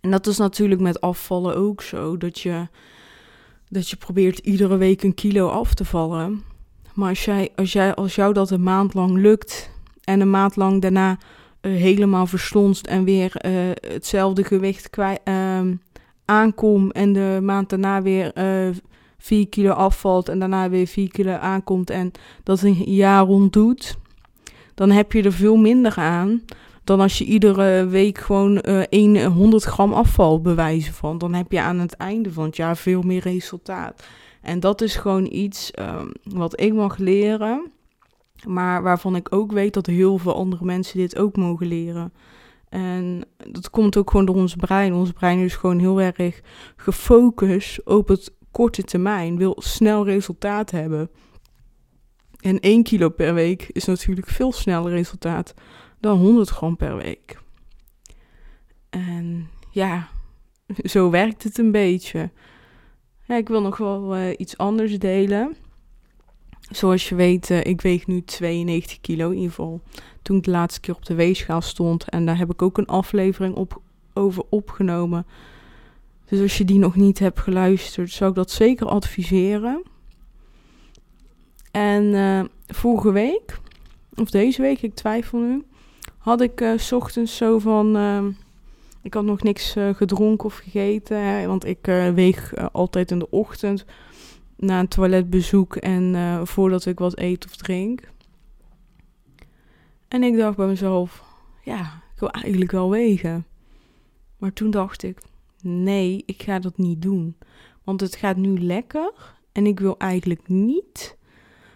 En 0.01 0.11
dat 0.11 0.27
is 0.27 0.37
natuurlijk 0.37 0.81
met 0.81 1.01
afvallen 1.01 1.55
ook 1.55 1.81
zo, 1.81 2.17
dat 2.17 2.39
je, 2.39 2.67
dat 3.69 3.89
je 3.89 3.95
probeert 3.95 4.39
iedere 4.39 4.77
week 4.77 5.03
een 5.03 5.13
kilo 5.13 5.47
af 5.47 5.73
te 5.73 5.85
vallen. 5.85 6.43
Maar 6.93 7.09
als, 7.09 7.25
jij, 7.25 7.49
als, 7.55 7.73
jij, 7.73 7.95
als 7.95 8.15
jou 8.15 8.33
dat 8.33 8.49
een 8.49 8.63
maand 8.63 8.93
lang 8.93 9.17
lukt 9.17 9.69
en 10.03 10.19
een 10.19 10.29
maand 10.29 10.55
lang 10.55 10.81
daarna 10.81 11.17
uh, 11.61 11.81
helemaal 11.81 12.27
verslonst 12.27 12.87
en 12.87 13.03
weer 13.03 13.45
uh, 13.45 13.51
hetzelfde 13.93 14.43
gewicht 14.43 14.89
kwijt, 14.89 15.21
uh, 15.23 15.61
aankom 16.25 16.91
en 16.91 17.13
de 17.13 17.39
maand 17.41 17.69
daarna 17.69 18.01
weer 18.01 18.33
4 19.25 19.49
kilo 19.49 19.71
afvalt 19.71 20.29
en 20.29 20.39
daarna 20.39 20.69
weer 20.69 20.87
4 20.87 21.09
kilo 21.09 21.31
aankomt 21.31 21.89
en 21.89 22.11
dat 22.43 22.61
een 22.61 22.73
jaar 22.73 23.25
rond 23.25 23.53
doet, 23.53 23.97
dan 24.73 24.91
heb 24.91 25.11
je 25.11 25.23
er 25.23 25.31
veel 25.31 25.55
minder 25.55 25.95
aan 25.95 26.41
dan 26.83 26.99
als 26.99 27.17
je 27.17 27.25
iedere 27.25 27.85
week 27.85 28.17
gewoon 28.17 28.63
uh, 28.91 29.25
100 29.25 29.63
gram 29.63 29.93
afval 29.93 30.41
bewijzen 30.41 30.93
van. 30.93 31.17
Dan 31.17 31.33
heb 31.33 31.51
je 31.51 31.61
aan 31.61 31.79
het 31.79 31.93
einde 31.93 32.33
van 32.33 32.43
het 32.43 32.55
jaar 32.55 32.77
veel 32.77 33.01
meer 33.01 33.21
resultaat. 33.21 34.03
En 34.41 34.59
dat 34.59 34.81
is 34.81 34.95
gewoon 34.95 35.25
iets 35.31 35.71
um, 35.79 36.11
wat 36.23 36.59
ik 36.59 36.73
mag 36.73 36.97
leren, 36.97 37.71
maar 38.47 38.83
waarvan 38.83 39.15
ik 39.15 39.33
ook 39.33 39.51
weet 39.51 39.73
dat 39.73 39.85
heel 39.85 40.17
veel 40.17 40.35
andere 40.35 40.65
mensen 40.65 40.97
dit 40.97 41.17
ook 41.17 41.35
mogen 41.35 41.67
leren. 41.67 42.13
En 42.69 43.23
dat 43.51 43.69
komt 43.69 43.97
ook 43.97 44.09
gewoon 44.11 44.25
door 44.25 44.35
ons 44.35 44.55
brein. 44.55 44.93
Ons 44.93 45.11
brein 45.11 45.39
is 45.39 45.55
gewoon 45.55 45.79
heel 45.79 46.01
erg 46.01 46.41
gefocust 46.75 47.85
op 47.85 48.07
het 48.07 48.31
korte 48.55 48.83
termijn, 48.83 49.37
wil 49.37 49.55
snel 49.57 50.05
resultaat 50.05 50.71
hebben. 50.71 51.09
En 52.39 52.59
1 52.59 52.83
kilo 52.83 53.09
per 53.09 53.33
week 53.33 53.69
is 53.71 53.85
natuurlijk 53.85 54.27
veel 54.27 54.51
sneller 54.51 54.91
resultaat 54.91 55.53
dan 55.99 56.17
100 56.17 56.49
gram 56.49 56.77
per 56.77 56.95
week. 56.95 57.39
En 58.89 59.49
ja, 59.71 60.07
zo 60.93 61.09
werkt 61.09 61.43
het 61.43 61.57
een 61.57 61.71
beetje. 61.71 62.31
Ja, 63.27 63.35
ik 63.35 63.47
wil 63.47 63.61
nog 63.61 63.77
wel 63.77 64.17
uh, 64.17 64.33
iets 64.37 64.57
anders 64.57 64.99
delen. 64.99 65.55
Zoals 66.71 67.09
je 67.09 67.15
weet, 67.15 67.49
uh, 67.49 67.63
ik 67.63 67.81
weeg 67.81 68.07
nu 68.07 68.21
92 68.21 69.01
kilo 69.01 69.29
in 69.29 69.35
ieder 69.35 69.49
geval. 69.49 69.81
Toen 70.21 70.37
ik 70.37 70.43
de 70.43 70.51
laatste 70.51 70.79
keer 70.79 70.95
op 70.95 71.05
de 71.05 71.15
weegschaal 71.15 71.61
stond. 71.61 72.09
En 72.09 72.25
daar 72.25 72.37
heb 72.37 72.51
ik 72.51 72.61
ook 72.61 72.77
een 72.77 72.87
aflevering 72.87 73.55
op, 73.55 73.81
over 74.13 74.43
opgenomen. 74.49 75.25
Dus 76.25 76.41
als 76.41 76.57
je 76.57 76.65
die 76.65 76.79
nog 76.79 76.95
niet 76.95 77.19
hebt 77.19 77.39
geluisterd, 77.39 78.11
zou 78.11 78.29
ik 78.29 78.35
dat 78.35 78.51
zeker 78.51 78.87
adviseren. 78.87 79.83
En 81.71 82.03
uh, 82.03 82.43
vorige 82.67 83.11
week, 83.11 83.59
of 84.15 84.29
deze 84.29 84.61
week, 84.61 84.81
ik 84.81 84.93
twijfel 84.93 85.39
nu, 85.39 85.63
had 86.17 86.41
ik 86.41 86.61
uh, 86.61 86.77
s 86.77 86.91
ochtends 86.91 87.35
zo 87.35 87.59
van. 87.59 87.97
Uh, 87.97 88.23
ik 89.01 89.13
had 89.13 89.23
nog 89.23 89.43
niks 89.43 89.75
gedronken 89.93 90.45
of 90.45 90.55
gegeten. 90.55 91.47
Want 91.47 91.65
ik 91.65 91.85
weeg 92.13 92.71
altijd 92.71 93.11
in 93.11 93.19
de 93.19 93.29
ochtend 93.29 93.85
na 94.57 94.79
een 94.79 94.87
toiletbezoek 94.87 95.75
en 95.75 96.15
voordat 96.47 96.85
ik 96.85 96.99
wat 96.99 97.17
eet 97.17 97.45
of 97.45 97.55
drink. 97.55 98.01
En 100.07 100.23
ik 100.23 100.37
dacht 100.37 100.57
bij 100.57 100.67
mezelf: 100.67 101.23
ja, 101.63 101.81
ik 102.13 102.19
wil 102.19 102.29
eigenlijk 102.29 102.71
wel 102.71 102.89
wegen. 102.89 103.45
Maar 104.37 104.53
toen 104.53 104.71
dacht 104.71 105.03
ik: 105.03 105.19
nee, 105.65 106.23
ik 106.25 106.43
ga 106.43 106.59
dat 106.59 106.77
niet 106.77 107.01
doen. 107.01 107.37
Want 107.83 108.01
het 108.01 108.15
gaat 108.15 108.37
nu 108.37 108.59
lekker 108.59 109.35
en 109.51 109.65
ik 109.65 109.79
wil 109.79 109.97
eigenlijk 109.97 110.47
niet 110.47 111.17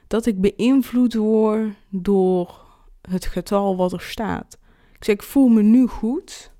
dat 0.08 0.26
ik 0.26 0.42
beïnvloed 0.42 1.14
word 1.14 1.74
door 1.90 2.66
het 3.02 3.26
getal 3.26 3.76
wat 3.76 3.94
er 3.94 4.02
staat. 4.02 4.58
Ik 4.94 5.04
zeg, 5.04 5.16
ik 5.16 5.24
voel 5.24 5.48
me 5.48 5.62
nu 5.62 5.88
goed 5.88 6.52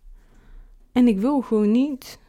en 0.92 1.08
ik 1.08 1.20
wil 1.20 1.42
gewoon 1.42 1.72
niet 1.72 2.20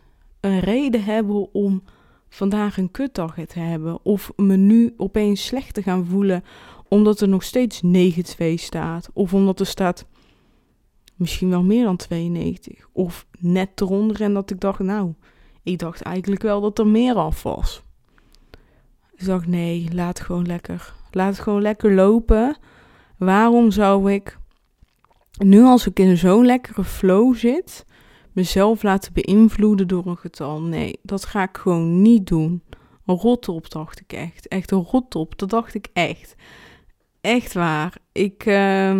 een 0.41 0.61
reden 0.61 1.05
hebben 1.05 1.55
om 1.55 1.83
vandaag 2.29 2.77
een 2.79 2.91
kutdag 2.91 3.35
te 3.35 3.59
hebben. 3.59 4.05
Of 4.05 4.33
me 4.37 4.57
nu 4.57 4.95
opeens 4.97 5.45
slecht 5.47 5.75
te 5.75 5.83
gaan 5.83 6.07
voelen 6.07 6.45
omdat 6.89 7.21
er 7.21 7.29
nog 7.29 7.43
steeds 7.43 7.81
9-2 8.41 8.55
staat. 8.55 9.11
Of 9.13 9.35
omdat 9.35 9.61
er 9.61 9.67
staat 9.67 10.07
misschien 11.21 11.51
wel 11.51 11.63
meer 11.63 11.85
dan 11.85 11.97
92. 11.97 12.89
Of 12.93 13.27
net 13.39 13.81
eronder 13.81 14.21
en 14.23 14.35
dat 14.35 14.51
ik 14.51 14.61
dacht, 14.61 14.79
nou, 14.79 15.15
ik 15.63 15.79
dacht 15.79 16.03
eigenlijk 16.03 16.43
wel 16.43 16.61
dat 16.61 16.79
er 16.79 16.87
meer 16.87 17.15
af 17.15 17.43
was. 17.43 17.83
Ik 19.17 19.25
dacht, 19.25 19.47
nee, 19.47 19.89
laat 19.93 20.21
gewoon 20.21 20.47
lekker. 20.47 20.95
Laat 21.11 21.29
het 21.29 21.43
gewoon 21.43 21.63
lekker 21.63 21.95
lopen. 21.95 22.57
Waarom 23.19 23.71
zou 23.71 24.13
ik, 24.13 24.39
nu 25.39 25.63
als 25.63 25.87
ik 25.87 25.99
in 25.99 26.17
zo'n 26.17 26.47
lekkere 26.47 26.85
flow 26.85 27.35
zit, 27.35 27.87
mezelf 28.33 28.83
laten 28.83 29.13
beïnvloeden 29.13 29.89
door 29.89 30.07
een 30.07 30.17
getal? 30.17 30.61
Nee, 30.63 30.99
dat 31.03 31.25
ga 31.25 31.43
ik 31.43 31.57
gewoon 31.57 32.03
niet 32.03 32.27
doen. 32.27 32.63
Een 33.07 33.17
rot 33.17 33.49
op, 33.49 33.71
dacht 33.71 34.01
ik 34.01 34.13
echt. 34.13 34.49
Echt 34.49 34.71
een 34.71 34.85
rot 34.85 35.15
op, 35.15 35.39
dat 35.39 35.51
dacht 35.51 35.75
ik 35.75 35.89
echt. 35.93 36.35
Echt 37.21 37.53
waar. 37.53 37.97
Ik... 38.13 38.47
Uh, 38.47 38.99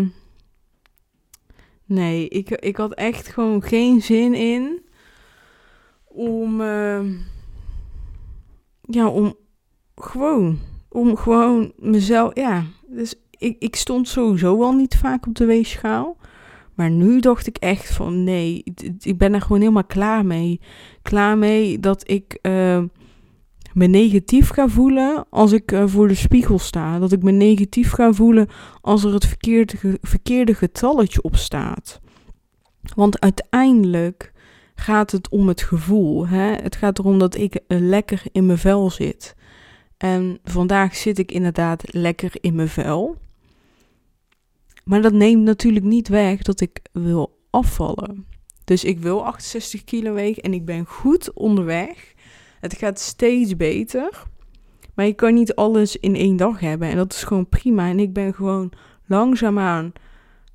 Nee, 1.91 2.29
ik, 2.29 2.51
ik 2.51 2.77
had 2.77 2.95
echt 2.95 3.29
gewoon 3.29 3.63
geen 3.63 4.03
zin 4.03 4.35
in 4.35 4.83
om, 6.05 6.61
uh, 6.61 7.01
ja, 8.83 9.09
om 9.09 9.35
gewoon, 9.97 10.59
om 10.89 11.17
gewoon 11.17 11.73
mezelf, 11.77 12.35
ja. 12.35 12.65
Dus 12.87 13.15
ik, 13.31 13.57
ik 13.59 13.77
stond 13.77 14.09
sowieso 14.09 14.63
al 14.63 14.73
niet 14.73 14.97
vaak 14.97 15.27
op 15.27 15.35
de 15.35 15.45
weegschaal. 15.45 16.17
Maar 16.75 16.91
nu 16.91 17.21
dacht 17.21 17.47
ik 17.47 17.57
echt 17.57 17.93
van 17.93 18.25
nee, 18.25 18.65
ik 19.01 19.19
ben 19.19 19.35
er 19.35 19.41
gewoon 19.41 19.61
helemaal 19.61 19.85
klaar 19.85 20.27
mee. 20.27 20.61
Klaar 21.03 21.39
mee 21.39 21.81
dat 21.81 22.11
ik 22.11 22.39
uh, 22.43 22.83
me 23.75 23.87
negatief 23.87 24.49
ga 24.49 24.69
voelen 24.69 25.27
als 25.31 25.53
ik 25.53 25.73
uh, 25.73 25.85
voor 25.87 26.09
de 26.09 26.15
spiegel 26.15 26.59
sta. 26.59 26.99
Dat 26.99 27.13
ik 27.13 27.23
me 27.23 27.31
negatief 27.31 27.91
ga 27.91 28.13
voelen 28.13 28.49
als 28.81 29.05
er 29.05 29.13
het 29.13 29.27
verkeerde, 29.27 29.99
verkeerde 30.03 30.55
getalletje 30.55 31.23
op 31.23 31.37
staat. 31.37 32.01
Want 32.95 33.21
uiteindelijk 33.21 34.33
gaat 34.75 35.11
het 35.11 35.29
om 35.29 35.49
het 35.49 35.63
gevoel. 35.63 36.27
Hè? 36.27 36.53
Het 36.53 36.77
gaat 36.77 36.99
erom 36.99 37.19
dat 37.19 37.35
ik 37.35 37.55
uh, 37.55 37.81
lekker 37.81 38.23
in 38.33 38.47
mijn 38.47 38.59
vel 38.59 38.91
zit. 38.91 39.35
En 39.97 40.39
vandaag 40.45 40.97
zit 40.97 41.19
ik 41.19 41.33
inderdaad 41.33 41.95
lekker 41.95 42.33
in 42.41 42.55
mijn 42.55 42.69
vel. 42.69 43.17
Maar 44.85 45.03
dat 45.03 45.13
neemt 45.13 45.43
natuurlijk 45.43 45.85
niet 45.85 46.09
weg 46.09 46.43
dat 46.43 46.61
ik 46.61 46.81
wil 46.93 47.39
afvallen. 47.51 48.27
Dus 48.65 48.85
ik 48.85 48.99
wil 48.99 49.27
68 49.27 49.85
kilo 49.85 50.13
wegen 50.13 50.43
en 50.43 50.55
ik 50.55 50.65
ben 50.65 50.87
goed 50.87 51.33
onderweg. 51.33 52.10
Het 52.61 52.77
gaat 52.77 52.99
steeds 52.99 53.57
beter. 53.57 54.23
Maar 54.95 55.07
je 55.07 55.15
kan 55.15 55.35
niet 55.35 55.55
alles 55.55 55.97
in 55.97 56.15
één 56.15 56.37
dag 56.37 56.61
hebben. 56.61 56.89
En 56.89 56.97
dat 56.97 57.13
is 57.13 57.23
gewoon 57.23 57.49
prima. 57.49 57.89
En 57.89 57.99
ik 57.99 58.13
ben 58.13 58.35
gewoon 58.35 58.73
langzaamaan 59.07 59.93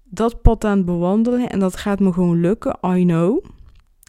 dat 0.03 0.41
pad 0.41 0.63
aan 0.63 0.77
het 0.77 0.85
bewandelen 0.85 1.49
en 1.49 1.59
dat 1.59 1.75
gaat 1.75 1.99
me 1.99 2.13
gewoon 2.13 2.39
lukken, 2.39 2.77
I 2.85 3.03
know. 3.03 3.43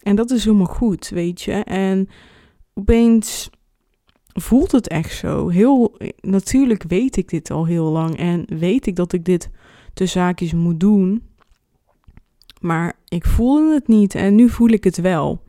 En 0.03 0.17
dat 0.17 0.31
is 0.31 0.45
helemaal 0.45 0.67
goed, 0.67 1.09
weet 1.09 1.43
je. 1.43 1.53
En 1.53 2.09
opeens 2.75 3.51
voelt 4.33 4.73
het 4.73 4.89
echt 4.89 5.17
zo. 5.17 5.49
Heel, 5.49 5.97
natuurlijk 6.21 6.85
weet 6.89 7.17
ik 7.17 7.29
dit 7.29 7.51
al 7.51 7.67
heel 7.67 7.85
lang 7.85 8.17
en 8.17 8.45
weet 8.59 8.87
ik 8.87 8.97
dat 8.97 9.13
ik 9.13 9.25
dit 9.25 9.51
de 9.95 10.07
zaakjes 10.07 10.53
moet 10.53 10.81
doen. 10.81 11.23
Maar 12.61 12.99
ik 13.09 13.25
voelde 13.25 13.75
het 13.75 13.89
niet 13.89 14.15
en 14.15 14.35
nu 14.35 14.49
voel 14.49 14.69
ik 14.69 14.85
het 14.85 15.01
wel. 15.01 15.43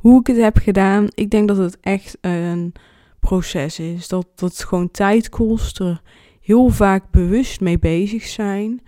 Hoe 0.00 0.20
ik 0.20 0.26
het 0.26 0.36
heb 0.36 0.56
gedaan, 0.56 1.06
ik 1.14 1.30
denk 1.30 1.48
dat 1.48 1.56
het 1.56 1.80
echt 1.80 2.18
een 2.20 2.72
proces 3.20 3.78
is. 3.78 4.08
Dat 4.08 4.26
het 4.36 4.64
gewoon 4.64 4.90
tijd 4.90 5.28
kost, 5.28 5.78
er 5.78 6.02
heel 6.40 6.68
vaak 6.68 7.10
bewust 7.10 7.60
mee 7.60 7.78
bezig 7.78 8.24
zijn. 8.24 8.82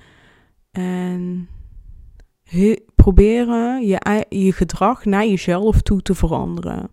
En 0.70 1.48
proberen 2.94 3.86
je, 3.86 4.26
je 4.28 4.52
gedrag 4.52 5.04
naar 5.04 5.26
jezelf 5.26 5.82
toe 5.82 6.02
te 6.02 6.14
veranderen. 6.14 6.90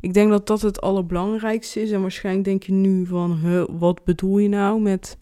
Ik 0.00 0.14
denk 0.14 0.30
dat 0.30 0.46
dat 0.46 0.60
het 0.60 0.80
allerbelangrijkste 0.80 1.82
is. 1.82 1.90
En 1.90 2.00
waarschijnlijk 2.00 2.44
denk 2.44 2.62
je 2.62 2.72
nu 2.72 3.06
van, 3.06 3.40
wat 3.78 4.04
bedoel 4.04 4.38
je 4.38 4.48
nou 4.48 4.80
met 4.80 5.18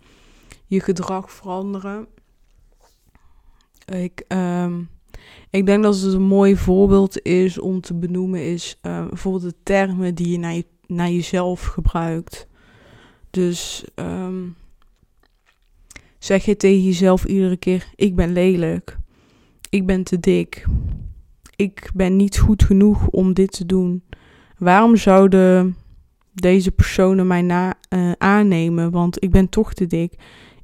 je 0.66 0.80
gedrag 0.80 1.30
veranderen? 1.30 2.06
Ik, 3.86 4.24
ehm, 4.28 4.82
ik 5.50 5.66
denk 5.66 5.82
dat 5.82 6.00
het 6.00 6.12
een 6.12 6.22
mooi 6.22 6.56
voorbeeld 6.56 7.22
is 7.22 7.58
om 7.58 7.80
te 7.80 7.94
benoemen, 7.94 8.44
is 8.44 8.78
uh, 8.82 9.06
bijvoorbeeld 9.08 9.42
de 9.42 9.54
termen 9.62 10.14
die 10.14 10.28
je 10.28 10.38
naar, 10.38 10.54
je, 10.54 10.64
naar 10.86 11.10
jezelf 11.10 11.64
gebruikt. 11.64 12.46
Dus 13.30 13.84
um, 13.94 14.56
zeg 16.18 16.44
je 16.44 16.56
tegen 16.56 16.82
jezelf 16.82 17.24
iedere 17.24 17.56
keer: 17.56 17.86
Ik 17.94 18.14
ben 18.14 18.32
lelijk, 18.32 18.96
ik 19.70 19.86
ben 19.86 20.02
te 20.02 20.20
dik, 20.20 20.66
ik 21.56 21.90
ben 21.94 22.16
niet 22.16 22.38
goed 22.38 22.64
genoeg 22.64 23.06
om 23.06 23.32
dit 23.32 23.52
te 23.52 23.66
doen. 23.66 24.02
Waarom 24.58 24.96
zouden 24.96 25.76
deze 26.32 26.70
personen 26.70 27.26
mij 27.26 27.42
na, 27.42 27.74
uh, 27.90 28.12
aannemen? 28.18 28.90
Want 28.90 29.22
ik 29.22 29.30
ben 29.30 29.48
toch 29.48 29.74
te 29.74 29.86
dik. 29.86 30.14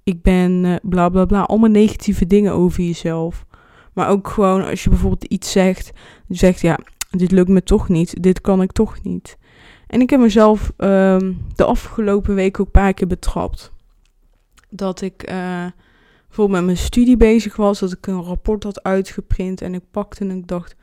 Ik 0.05 0.23
ben 0.23 0.65
uh, 0.65 0.75
bla 0.83 1.09
bla 1.09 1.25
bla. 1.25 1.43
Allemaal 1.43 1.71
negatieve 1.71 2.27
dingen 2.27 2.53
over 2.53 2.83
jezelf. 2.83 3.47
Maar 3.93 4.09
ook 4.09 4.29
gewoon 4.29 4.65
als 4.65 4.85
je 4.85 4.91
bijvoorbeeld 4.91 5.25
iets 5.25 5.51
zegt. 5.51 5.93
Je 6.27 6.35
zegt 6.35 6.61
ja, 6.61 6.79
dit 7.11 7.31
lukt 7.31 7.49
me 7.49 7.63
toch 7.63 7.89
niet. 7.89 8.23
Dit 8.23 8.41
kan 8.41 8.63
ik 8.63 8.73
toch 8.73 9.03
niet. 9.03 9.39
En 9.87 10.01
ik 10.01 10.11
heb 10.11 10.21
mezelf 10.21 10.73
um, 10.79 11.45
de 11.55 11.65
afgelopen 11.65 12.35
week 12.35 12.61
ook 12.61 12.67
een 12.67 12.73
paar 12.73 12.95
keer 12.95 13.07
betrapt. 13.07 13.73
Dat 14.69 15.01
ik 15.01 15.31
uh, 15.31 15.67
bijvoorbeeld 16.27 16.59
met 16.59 16.65
mijn 16.65 16.77
studie 16.77 17.17
bezig 17.17 17.57
was. 17.57 17.79
Dat 17.79 17.93
ik 17.93 18.07
een 18.07 18.23
rapport 18.23 18.63
had 18.63 18.83
uitgeprint. 18.83 19.61
En 19.61 19.75
ik 19.75 19.83
pakte 19.91 20.25
en 20.25 20.31
ik 20.31 20.47
dacht: 20.49 20.77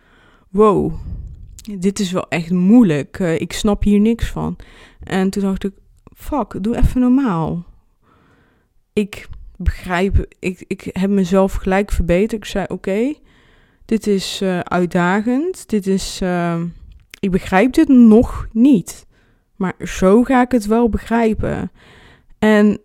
wow, 0.50 0.93
dit 1.80 2.00
is 2.00 2.12
wel 2.12 2.28
echt 2.28 2.52
moeilijk. 2.52 3.19
Uh, 3.19 3.39
ik 3.39 3.54
snap 3.54 3.84
hier 3.84 4.00
niks 4.00 4.26
van. 4.26 4.56
En 5.04 5.30
toen 5.30 5.43
dacht 5.43 5.63
ik: 5.63 5.74
fuck, 6.15 6.63
doe 6.63 6.78
even 6.78 7.02
normaal. 7.02 7.65
Ik 8.93 9.28
begrijp, 9.60 10.26
ik, 10.39 10.63
ik 10.67 10.89
heb 10.91 11.10
mezelf 11.10 11.54
gelijk 11.54 11.91
verbeterd. 11.91 12.34
Ik 12.34 12.45
zei: 12.45 12.65
Oké, 12.67 13.13
dit 13.86 14.08
is 14.08 14.41
uh, 14.41 14.60
uitdagend. 14.60 15.69
Dit 15.69 15.88
is, 15.88 16.19
uh, 16.24 16.62
ik 17.19 17.32
begrijp 17.32 17.74
dit 17.74 17.88
nog 17.88 18.48
niet. 18.52 19.06
Maar 19.56 19.74
zo 19.84 20.24
ga 20.24 20.41
ik 20.41 20.52
het 20.52 20.65
wel 20.65 20.89
begrijpen. 20.89 21.72
En 22.39 22.80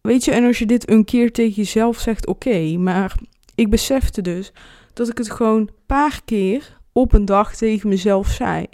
weet 0.00 0.24
je, 0.24 0.30
en 0.30 0.44
als 0.44 0.58
je 0.58 0.66
dit 0.66 0.90
een 0.90 1.04
keer 1.04 1.32
tegen 1.32 1.54
jezelf 1.54 1.98
zegt: 1.98 2.26
Oké, 2.26 2.76
maar 2.78 3.14
ik 3.54 3.70
besefte 3.70 4.22
dus 4.22 4.52
dat 4.92 5.08
ik 5.08 5.18
het 5.18 5.30
gewoon 5.30 5.60
een 5.60 5.70
paar 5.86 6.20
keer 6.24 6.80
op 6.92 7.12
een 7.12 7.24
dag 7.24 7.56
tegen 7.56 7.88
mezelf 7.88 8.28
zei. 8.28 8.66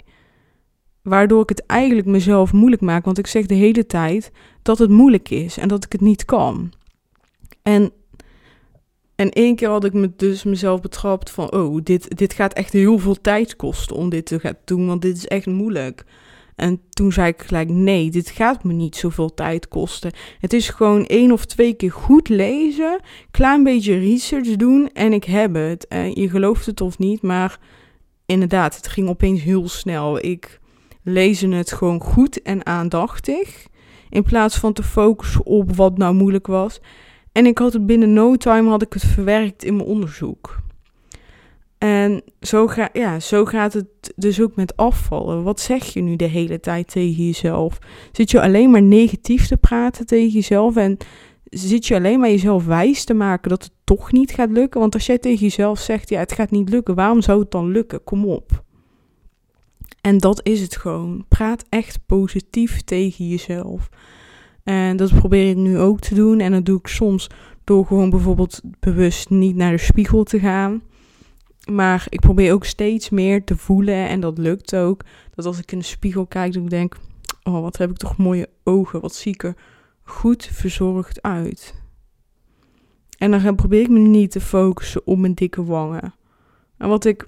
Waardoor 1.09 1.41
ik 1.41 1.49
het 1.49 1.65
eigenlijk 1.65 2.07
mezelf 2.07 2.53
moeilijk 2.53 2.81
maak. 2.81 3.05
Want 3.05 3.17
ik 3.17 3.27
zeg 3.27 3.45
de 3.45 3.53
hele 3.53 3.85
tijd 3.85 4.31
dat 4.61 4.77
het 4.77 4.89
moeilijk 4.89 5.29
is 5.29 5.57
en 5.57 5.67
dat 5.67 5.85
ik 5.85 5.91
het 5.91 6.01
niet 6.01 6.25
kan. 6.25 6.71
En, 7.61 7.91
en 9.15 9.29
één 9.29 9.55
keer 9.55 9.69
had 9.69 9.83
ik 9.83 9.93
me 9.93 10.11
dus 10.15 10.43
mezelf 10.43 10.81
betrapt 10.81 11.31
van... 11.31 11.51
Oh, 11.51 11.79
dit, 11.83 12.17
dit 12.17 12.33
gaat 12.33 12.53
echt 12.53 12.73
heel 12.73 12.97
veel 12.97 13.21
tijd 13.21 13.55
kosten 13.55 13.95
om 13.95 14.09
dit 14.09 14.25
te 14.25 14.39
gaan 14.39 14.57
doen. 14.65 14.87
Want 14.87 15.01
dit 15.01 15.17
is 15.17 15.27
echt 15.27 15.45
moeilijk. 15.45 16.05
En 16.55 16.81
toen 16.89 17.11
zei 17.11 17.27
ik 17.27 17.41
gelijk, 17.41 17.69
nee, 17.69 18.09
dit 18.09 18.29
gaat 18.29 18.63
me 18.63 18.73
niet 18.73 18.95
zoveel 18.95 19.33
tijd 19.33 19.67
kosten. 19.67 20.11
Het 20.39 20.53
is 20.53 20.69
gewoon 20.69 21.05
één 21.05 21.31
of 21.31 21.45
twee 21.45 21.73
keer 21.73 21.91
goed 21.91 22.29
lezen, 22.29 22.99
klein 23.31 23.63
beetje 23.63 23.99
research 23.99 24.55
doen 24.55 24.89
en 24.93 25.13
ik 25.13 25.23
heb 25.23 25.53
het. 25.53 25.87
En 25.87 26.11
je 26.15 26.29
gelooft 26.29 26.65
het 26.65 26.81
of 26.81 26.97
niet, 26.97 27.21
maar 27.21 27.59
inderdaad, 28.25 28.75
het 28.75 28.87
ging 28.87 29.09
opeens 29.09 29.41
heel 29.41 29.67
snel. 29.67 30.25
Ik 30.25 30.59
lezen 31.03 31.51
het 31.51 31.71
gewoon 31.71 32.01
goed 32.01 32.41
en 32.41 32.65
aandachtig. 32.65 33.67
In 34.09 34.23
plaats 34.23 34.57
van 34.57 34.73
te 34.73 34.83
focussen 34.83 35.45
op 35.45 35.75
wat 35.75 35.97
nou 35.97 36.13
moeilijk 36.13 36.47
was. 36.47 36.81
En 37.31 37.45
ik 37.45 37.57
had 37.57 37.73
het 37.73 37.85
binnen 37.85 38.13
no 38.13 38.35
time 38.35 38.69
had 38.69 38.81
ik 38.81 38.93
het 38.93 39.05
verwerkt 39.05 39.63
in 39.63 39.75
mijn 39.75 39.87
onderzoek. 39.87 40.61
En 41.77 42.21
zo, 42.41 42.67
ga, 42.67 42.89
ja, 42.93 43.19
zo 43.19 43.45
gaat 43.45 43.73
het 43.73 44.13
dus 44.15 44.41
ook 44.41 44.55
met 44.55 44.77
afvallen. 44.77 45.43
Wat 45.43 45.59
zeg 45.59 45.85
je 45.85 46.01
nu 46.01 46.15
de 46.15 46.25
hele 46.25 46.59
tijd 46.59 46.87
tegen 46.87 47.25
jezelf? 47.25 47.79
Zit 48.11 48.31
je 48.31 48.41
alleen 48.41 48.71
maar 48.71 48.81
negatief 48.81 49.47
te 49.47 49.57
praten 49.57 50.05
tegen 50.05 50.29
jezelf 50.29 50.75
en 50.75 50.97
zit 51.43 51.87
je 51.87 51.95
alleen 51.95 52.19
maar 52.19 52.29
jezelf 52.29 52.65
wijs 52.65 53.03
te 53.03 53.13
maken 53.13 53.49
dat 53.49 53.63
het 53.63 53.71
toch 53.83 54.11
niet 54.11 54.31
gaat 54.31 54.51
lukken? 54.51 54.79
Want 54.79 54.93
als 54.93 55.05
jij 55.05 55.17
tegen 55.17 55.39
jezelf 55.39 55.79
zegt, 55.79 56.09
ja, 56.09 56.19
het 56.19 56.33
gaat 56.33 56.51
niet 56.51 56.69
lukken, 56.69 56.95
waarom 56.95 57.21
zou 57.21 57.39
het 57.39 57.51
dan 57.51 57.71
lukken? 57.71 58.03
Kom 58.03 58.25
op. 58.25 58.63
En 60.01 60.17
dat 60.17 60.39
is 60.43 60.61
het 60.61 60.75
gewoon. 60.75 61.25
Praat 61.27 61.65
echt 61.69 61.99
positief 62.05 62.81
tegen 62.81 63.27
jezelf. 63.27 63.89
En 64.63 64.97
dat 64.97 65.13
probeer 65.13 65.49
ik 65.49 65.55
nu 65.55 65.79
ook 65.79 65.99
te 65.99 66.15
doen. 66.15 66.39
En 66.39 66.51
dat 66.51 66.65
doe 66.65 66.79
ik 66.79 66.87
soms 66.87 67.27
door 67.63 67.85
gewoon 67.85 68.09
bijvoorbeeld 68.09 68.61
bewust 68.79 69.29
niet 69.29 69.55
naar 69.55 69.71
de 69.71 69.77
spiegel 69.77 70.23
te 70.23 70.39
gaan. 70.39 70.81
Maar 71.71 72.05
ik 72.09 72.19
probeer 72.19 72.53
ook 72.53 72.65
steeds 72.65 73.09
meer 73.09 73.43
te 73.43 73.57
voelen. 73.57 74.07
En 74.07 74.19
dat 74.19 74.37
lukt 74.37 74.75
ook. 74.75 75.03
Dat 75.35 75.45
als 75.45 75.59
ik 75.59 75.71
in 75.71 75.79
de 75.79 75.85
spiegel 75.85 76.25
kijk, 76.25 76.53
dan 76.53 76.65
denk 76.65 76.95
Oh, 77.43 77.61
wat 77.61 77.77
heb 77.77 77.89
ik 77.89 77.97
toch 77.97 78.17
mooie 78.17 78.49
ogen. 78.63 79.01
Wat 79.01 79.15
zie 79.15 79.33
ik 79.33 79.43
er 79.43 79.55
goed 80.03 80.49
verzorgd 80.51 81.21
uit. 81.21 81.81
En 83.17 83.31
dan 83.31 83.55
probeer 83.55 83.81
ik 83.81 83.89
me 83.89 83.99
niet 83.99 84.31
te 84.31 84.41
focussen 84.41 85.07
op 85.07 85.17
mijn 85.17 85.33
dikke 85.33 85.63
wangen. 85.63 86.13
En 86.77 86.89
wat 86.89 87.05
ik 87.05 87.27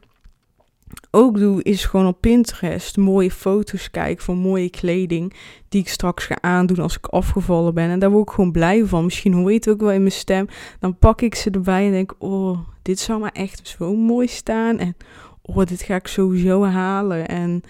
ook 1.11 1.37
doe, 1.37 1.63
is 1.63 1.85
gewoon 1.85 2.07
op 2.07 2.21
Pinterest 2.21 2.97
mooie 2.97 3.31
foto's 3.31 3.91
kijken 3.91 4.23
van 4.23 4.37
mooie 4.37 4.69
kleding. 4.69 5.33
Die 5.69 5.81
ik 5.81 5.89
straks 5.89 6.25
ga 6.25 6.37
aandoen 6.41 6.79
als 6.79 6.97
ik 6.97 7.05
afgevallen 7.05 7.73
ben. 7.73 7.89
En 7.89 7.99
daar 7.99 8.11
word 8.11 8.27
ik 8.27 8.33
gewoon 8.33 8.51
blij 8.51 8.85
van. 8.85 9.03
Misschien 9.03 9.33
hoor 9.33 9.49
je 9.49 9.55
het 9.55 9.69
ook 9.69 9.79
wel 9.79 9.91
in 9.91 10.01
mijn 10.01 10.11
stem. 10.11 10.47
Dan 10.79 10.97
pak 10.97 11.21
ik 11.21 11.35
ze 11.35 11.49
erbij 11.49 11.85
en 11.85 11.91
denk: 11.91 12.13
Oh, 12.17 12.59
dit 12.81 12.99
zou 12.99 13.19
maar 13.19 13.31
echt 13.31 13.67
zo 13.67 13.95
mooi 13.95 14.27
staan. 14.27 14.79
En 14.79 14.95
oh, 15.41 15.65
dit 15.65 15.81
ga 15.81 15.95
ik 15.95 16.07
sowieso 16.07 16.63
halen. 16.63 17.27
En, 17.27 17.61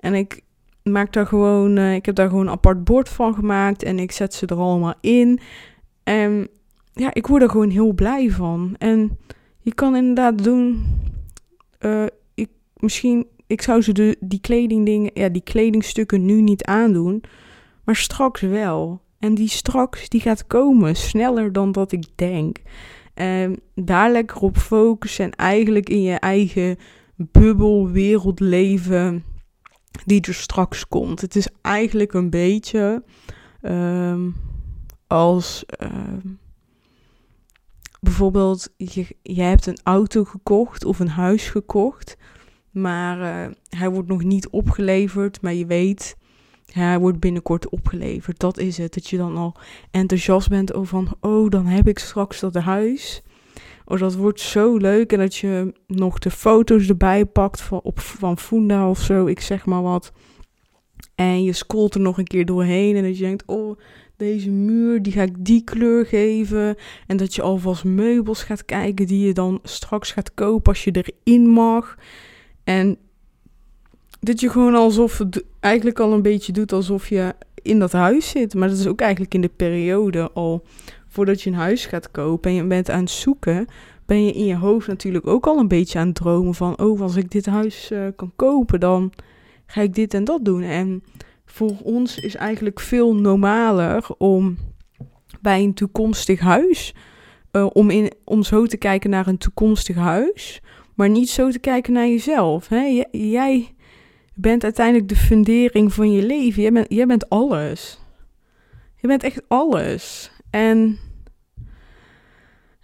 en 0.00 0.14
ik 0.14 0.40
maak 0.82 1.12
daar 1.12 1.26
gewoon, 1.26 1.76
uh, 1.76 1.94
ik 1.94 2.06
heb 2.06 2.14
daar 2.14 2.28
gewoon 2.28 2.46
een 2.46 2.52
apart 2.52 2.84
bord 2.84 3.08
van 3.08 3.34
gemaakt. 3.34 3.82
En 3.82 3.98
ik 3.98 4.12
zet 4.12 4.34
ze 4.34 4.46
er 4.46 4.56
allemaal 4.56 4.94
in. 5.00 5.40
En 6.02 6.48
ja, 6.92 7.14
ik 7.14 7.26
word 7.26 7.42
er 7.42 7.50
gewoon 7.50 7.70
heel 7.70 7.92
blij 7.92 8.30
van. 8.30 8.74
En 8.78 9.18
je 9.60 9.74
kan 9.74 9.96
inderdaad 9.96 10.44
doen. 10.44 10.86
Uh, 11.80 12.06
misschien, 12.80 13.26
ik 13.46 13.62
zou 13.62 13.82
ze 13.82 13.92
de, 13.92 14.16
die 14.20 14.40
kledingdingen, 14.40 15.10
ja, 15.14 15.28
die 15.28 15.42
kledingstukken 15.42 16.24
nu 16.24 16.40
niet 16.40 16.64
aandoen, 16.64 17.22
maar 17.84 17.96
straks 17.96 18.40
wel. 18.40 19.00
En 19.18 19.34
die 19.34 19.48
straks, 19.48 20.08
die 20.08 20.20
gaat 20.20 20.46
komen, 20.46 20.96
sneller 20.96 21.52
dan 21.52 21.72
dat 21.72 21.92
ik 21.92 22.04
denk. 22.14 22.58
En 23.14 23.60
daar 23.74 24.12
lekker 24.12 24.36
op 24.36 24.56
focussen 24.56 25.24
en 25.24 25.32
eigenlijk 25.32 25.88
in 25.88 26.02
je 26.02 26.14
eigen 26.14 26.76
bubbel, 27.16 27.90
wereld 27.90 28.40
leven, 28.40 29.24
die 30.04 30.20
er 30.20 30.34
straks 30.34 30.88
komt. 30.88 31.20
Het 31.20 31.36
is 31.36 31.48
eigenlijk 31.62 32.12
een 32.12 32.30
beetje 32.30 33.02
um, 33.62 34.36
als 35.06 35.64
um, 35.82 36.38
bijvoorbeeld, 38.00 38.68
je, 38.76 39.16
je 39.22 39.42
hebt 39.42 39.66
een 39.66 39.78
auto 39.82 40.24
gekocht 40.24 40.84
of 40.84 40.98
een 40.98 41.08
huis 41.08 41.48
gekocht. 41.48 42.16
Maar 42.80 43.18
uh, 43.18 43.54
hij 43.68 43.90
wordt 43.90 44.08
nog 44.08 44.22
niet 44.22 44.48
opgeleverd. 44.48 45.40
Maar 45.42 45.54
je 45.54 45.66
weet, 45.66 46.16
hij 46.72 46.98
wordt 46.98 47.20
binnenkort 47.20 47.68
opgeleverd. 47.68 48.38
Dat 48.38 48.58
is 48.58 48.78
het. 48.78 48.94
Dat 48.94 49.08
je 49.08 49.16
dan 49.16 49.36
al 49.36 49.54
enthousiast 49.90 50.48
bent 50.48 50.74
over 50.74 50.88
van, 50.88 51.16
oh, 51.20 51.50
dan 51.50 51.66
heb 51.66 51.88
ik 51.88 51.98
straks 51.98 52.40
dat 52.40 52.54
huis. 52.54 53.22
Oh, 53.84 53.98
dat 53.98 54.14
wordt 54.14 54.40
zo 54.40 54.76
leuk. 54.76 55.12
En 55.12 55.18
dat 55.18 55.36
je 55.36 55.74
nog 55.86 56.18
de 56.18 56.30
foto's 56.30 56.88
erbij 56.88 57.24
pakt 57.24 57.60
van, 57.60 57.80
op, 57.82 58.00
van 58.00 58.38
Funda 58.38 58.90
of 58.90 59.00
zo, 59.00 59.26
ik 59.26 59.40
zeg 59.40 59.66
maar 59.66 59.82
wat. 59.82 60.12
En 61.14 61.44
je 61.44 61.52
scrolt 61.52 61.94
er 61.94 62.00
nog 62.00 62.18
een 62.18 62.26
keer 62.26 62.44
doorheen 62.46 62.96
en 62.96 63.02
dat 63.02 63.18
je 63.18 63.24
denkt, 63.24 63.42
oh, 63.46 63.78
deze 64.16 64.50
muur, 64.50 65.02
die 65.02 65.12
ga 65.12 65.22
ik 65.22 65.44
die 65.44 65.64
kleur 65.64 66.06
geven. 66.06 66.76
En 67.06 67.16
dat 67.16 67.34
je 67.34 67.42
alvast 67.42 67.84
meubels 67.84 68.42
gaat 68.42 68.64
kijken 68.64 69.06
die 69.06 69.26
je 69.26 69.32
dan 69.32 69.58
straks 69.62 70.12
gaat 70.12 70.34
kopen 70.34 70.72
als 70.72 70.84
je 70.84 71.04
erin 71.24 71.48
mag. 71.48 71.96
En 72.68 72.98
dat 74.20 74.40
je 74.40 74.50
gewoon 74.50 74.74
alsof 74.74 75.18
het 75.18 75.44
eigenlijk 75.60 76.00
al 76.00 76.12
een 76.12 76.22
beetje 76.22 76.52
doet 76.52 76.72
alsof 76.72 77.08
je 77.08 77.34
in 77.62 77.78
dat 77.78 77.92
huis 77.92 78.28
zit. 78.28 78.54
Maar 78.54 78.68
dat 78.68 78.78
is 78.78 78.86
ook 78.86 79.00
eigenlijk 79.00 79.34
in 79.34 79.40
de 79.40 79.50
periode 79.56 80.30
al 80.32 80.64
voordat 81.08 81.42
je 81.42 81.50
een 81.50 81.56
huis 81.56 81.86
gaat 81.86 82.10
kopen 82.10 82.50
en 82.50 82.56
je 82.56 82.64
bent 82.64 82.90
aan 82.90 83.00
het 83.00 83.10
zoeken, 83.10 83.66
ben 84.06 84.24
je 84.24 84.32
in 84.32 84.44
je 84.44 84.56
hoofd 84.56 84.86
natuurlijk 84.86 85.26
ook 85.26 85.46
al 85.46 85.58
een 85.58 85.68
beetje 85.68 85.98
aan 85.98 86.06
het 86.06 86.14
dromen 86.14 86.54
van, 86.54 86.78
oh, 86.78 87.00
als 87.00 87.16
ik 87.16 87.30
dit 87.30 87.46
huis 87.46 87.90
uh, 87.92 88.06
kan 88.16 88.32
kopen, 88.36 88.80
dan 88.80 89.12
ga 89.66 89.80
ik 89.80 89.94
dit 89.94 90.14
en 90.14 90.24
dat 90.24 90.44
doen. 90.44 90.62
En 90.62 91.02
voor 91.44 91.76
ons 91.82 92.18
is 92.18 92.34
eigenlijk 92.34 92.80
veel 92.80 93.14
normaler 93.14 94.06
om 94.18 94.56
bij 95.40 95.62
een 95.62 95.74
toekomstig 95.74 96.40
huis, 96.40 96.94
uh, 97.52 97.66
om, 97.72 97.90
in, 97.90 98.12
om 98.24 98.42
zo 98.42 98.66
te 98.66 98.76
kijken 98.76 99.10
naar 99.10 99.26
een 99.26 99.38
toekomstig 99.38 99.96
huis, 99.96 100.60
maar 100.98 101.08
niet 101.08 101.28
zo 101.28 101.50
te 101.50 101.58
kijken 101.58 101.92
naar 101.92 102.08
jezelf. 102.08 102.68
Hè? 102.68 103.04
jij 103.10 103.74
bent 104.34 104.64
uiteindelijk 104.64 105.08
de 105.08 105.16
fundering 105.16 105.92
van 105.92 106.12
je 106.12 106.26
leven. 106.26 106.62
Jij 106.62 106.72
bent, 106.72 107.06
bent 107.06 107.28
alles. 107.28 107.98
Je 108.96 109.06
bent 109.06 109.22
echt 109.22 109.42
alles. 109.48 110.30
En 110.50 110.98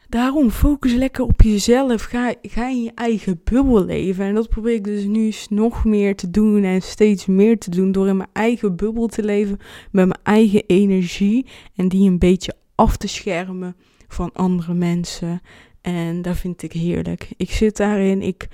daarom 0.09 0.51
focus 0.51 0.93
lekker 0.93 1.25
op 1.25 1.43
jezelf. 1.43 2.03
Ga, 2.03 2.35
ga 2.43 2.69
in 2.69 2.83
je 2.83 2.93
eigen 2.95 3.41
bubbel 3.45 3.85
leven. 3.85 4.25
En 4.25 4.35
dat 4.35 4.49
probeer 4.49 4.75
ik 4.75 4.85
dus 4.85 5.05
nu 5.05 5.33
nog 5.49 5.85
meer 5.85 6.17
te 6.17 6.31
doen 6.31 6.65
en 6.65 6.83
steeds 6.83 7.27
meer 7.27 7.59
te 7.59 7.71
doen. 7.71 7.93
Door 7.93 8.09
in 8.09 8.17
mijn 8.17 8.31
eigen 8.33 8.77
bubbel 8.77 9.07
te 9.07 9.23
leven. 9.23 9.59
Met 9.91 10.07
mijn 10.07 10.21
eigen 10.23 10.65
energie. 10.67 11.47
En 11.77 11.89
die 11.89 12.11
een 12.11 12.19
beetje 12.19 12.55
af 12.75 12.97
te 12.97 13.09
schermen 13.09 13.77
van 14.09 14.33
andere 14.33 14.75
mensen. 14.75 15.41
En 15.85 16.23
dat 16.23 16.37
vind 16.37 16.63
ik 16.63 16.73
heerlijk. 16.73 17.29
Ik 17.37 17.51
zit 17.51 17.77
daarin. 17.77 18.23
Ik 18.23 18.49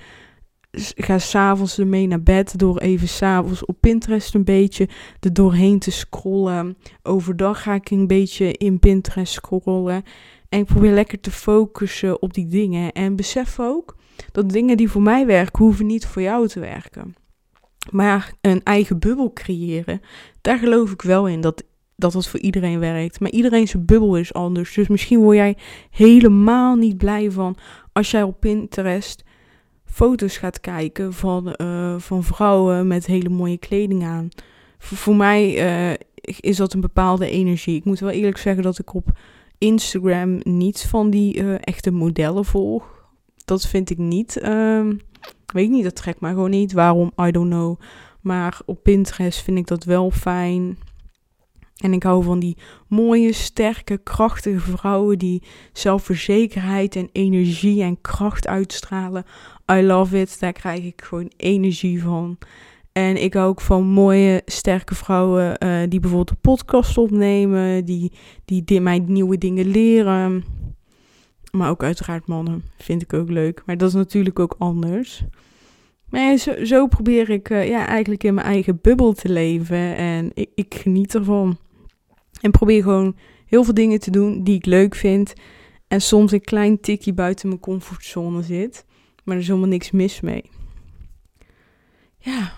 ga 0.95 1.19
s'avonds 1.19 1.77
ermee 1.77 2.07
naar 2.07 2.23
bed 2.23 2.57
door 2.57 2.77
even 2.77 3.07
s'avonds 3.07 3.65
op 3.65 3.77
Pinterest 3.79 4.33
een 4.35 4.43
beetje 4.43 4.89
er 5.19 5.33
doorheen 5.33 5.79
te 5.79 5.91
scrollen. 5.91 6.77
Overdag 7.03 7.61
ga 7.61 7.73
ik 7.73 7.89
een 7.89 8.07
beetje 8.07 8.51
in 8.51 8.79
Pinterest 8.79 9.33
scrollen. 9.33 10.03
En 10.49 10.59
ik 10.59 10.65
probeer 10.65 10.91
lekker 10.91 11.19
te 11.19 11.31
focussen 11.31 12.21
op 12.21 12.33
die 12.33 12.47
dingen. 12.47 12.91
En 12.91 13.15
besef 13.15 13.59
ook 13.59 13.97
dat 14.31 14.49
dingen 14.49 14.77
die 14.77 14.89
voor 14.89 15.01
mij 15.01 15.25
werken, 15.25 15.63
hoeven 15.63 15.85
niet 15.85 16.05
voor 16.05 16.21
jou 16.21 16.47
te 16.47 16.59
werken. 16.59 17.15
Maar 17.89 18.33
een 18.41 18.63
eigen 18.63 18.99
bubbel 18.99 19.33
creëren, 19.33 20.01
daar 20.41 20.57
geloof 20.57 20.91
ik 20.91 21.01
wel 21.01 21.27
in 21.27 21.41
dat 21.41 21.63
dat 22.01 22.13
het 22.13 22.27
voor 22.27 22.39
iedereen 22.39 22.79
werkt. 22.79 23.19
Maar 23.19 23.29
iedereen 23.29 23.67
zijn 23.67 23.85
bubbel 23.85 24.15
is 24.17 24.33
anders. 24.33 24.73
Dus 24.73 24.87
misschien 24.87 25.19
word 25.19 25.37
jij 25.37 25.57
helemaal 25.89 26.75
niet 26.75 26.97
blij 26.97 27.31
van 27.31 27.55
als 27.93 28.11
jij 28.11 28.23
op 28.23 28.39
Pinterest 28.39 29.23
foto's 29.85 30.37
gaat 30.37 30.59
kijken 30.59 31.13
van, 31.13 31.55
uh, 31.61 31.95
van 31.97 32.23
vrouwen 32.23 32.87
met 32.87 33.05
hele 33.05 33.29
mooie 33.29 33.57
kleding 33.57 34.03
aan. 34.03 34.29
voor 34.77 35.15
mij 35.15 35.65
uh, 35.91 35.97
is 36.39 36.57
dat 36.57 36.73
een 36.73 36.81
bepaalde 36.81 37.29
energie. 37.29 37.75
Ik 37.75 37.85
moet 37.85 37.99
wel 37.99 38.09
eerlijk 38.09 38.37
zeggen 38.37 38.63
dat 38.63 38.79
ik 38.79 38.93
op 38.93 39.11
Instagram 39.57 40.39
niet 40.43 40.85
van 40.89 41.09
die 41.09 41.37
uh, 41.37 41.55
echte 41.59 41.91
modellen 41.91 42.45
volg. 42.45 43.05
Dat 43.45 43.67
vind 43.67 43.89
ik 43.89 43.97
niet. 43.97 44.45
Um, 44.45 44.99
weet 45.53 45.65
ik 45.65 45.71
niet, 45.71 45.83
dat 45.83 45.95
trekt 45.95 46.19
mij 46.19 46.31
gewoon 46.31 46.49
niet. 46.49 46.73
Waarom? 46.73 47.11
I 47.21 47.31
don't 47.31 47.49
know. 47.49 47.79
Maar 48.21 48.59
op 48.65 48.83
Pinterest 48.83 49.41
vind 49.41 49.57
ik 49.57 49.67
dat 49.67 49.83
wel 49.83 50.11
fijn. 50.11 50.77
En 51.81 51.93
ik 51.93 52.03
hou 52.03 52.23
van 52.23 52.39
die 52.39 52.57
mooie, 52.87 53.33
sterke, 53.33 53.97
krachtige 53.97 54.59
vrouwen 54.59 55.17
die 55.17 55.43
zelfverzekerheid 55.73 56.95
en 56.95 57.09
energie 57.11 57.83
en 57.83 58.01
kracht 58.01 58.47
uitstralen. 58.47 59.25
I 59.71 59.81
love 59.81 60.19
it. 60.19 60.39
Daar 60.39 60.53
krijg 60.53 60.83
ik 60.83 61.01
gewoon 61.01 61.31
energie 61.37 62.03
van. 62.03 62.37
En 62.91 63.23
ik 63.23 63.33
hou 63.33 63.47
ook 63.47 63.61
van 63.61 63.83
mooie, 63.83 64.41
sterke 64.45 64.95
vrouwen 64.95 65.63
uh, 65.63 65.79
die 65.89 65.99
bijvoorbeeld 65.99 66.29
een 66.29 66.41
podcast 66.41 66.97
opnemen, 66.97 67.85
die, 67.85 68.11
die, 68.45 68.81
mij 68.81 68.99
nieuwe 68.99 69.37
dingen 69.37 69.65
leren. 69.65 70.43
Maar 71.51 71.69
ook 71.69 71.83
uiteraard 71.83 72.27
mannen 72.27 72.63
vind 72.77 73.01
ik 73.01 73.13
ook 73.13 73.29
leuk. 73.29 73.61
Maar 73.65 73.77
dat 73.77 73.89
is 73.89 73.95
natuurlijk 73.95 74.39
ook 74.39 74.55
anders. 74.57 75.23
Maar 76.09 76.37
zo, 76.37 76.65
zo 76.65 76.87
probeer 76.87 77.29
ik 77.29 77.49
uh, 77.49 77.67
ja, 77.67 77.87
eigenlijk 77.87 78.23
in 78.23 78.33
mijn 78.33 78.47
eigen 78.47 78.79
bubbel 78.81 79.13
te 79.13 79.29
leven. 79.29 79.95
En 79.95 80.31
ik, 80.33 80.49
ik 80.55 80.75
geniet 80.75 81.15
ervan. 81.15 81.57
En 82.41 82.51
probeer 82.51 82.83
gewoon 82.83 83.15
heel 83.45 83.63
veel 83.63 83.73
dingen 83.73 83.99
te 83.99 84.11
doen 84.11 84.43
die 84.43 84.55
ik 84.55 84.65
leuk 84.65 84.95
vind. 84.95 85.33
En 85.87 86.01
soms 86.01 86.31
een 86.31 86.41
klein 86.41 86.79
tikje 86.79 87.13
buiten 87.13 87.47
mijn 87.47 87.59
comfortzone 87.59 88.41
zit. 88.41 88.85
Maar 89.23 89.35
er 89.35 89.41
is 89.41 89.47
helemaal 89.47 89.69
niks 89.69 89.91
mis 89.91 90.21
mee. 90.21 90.49
Ja, 92.17 92.53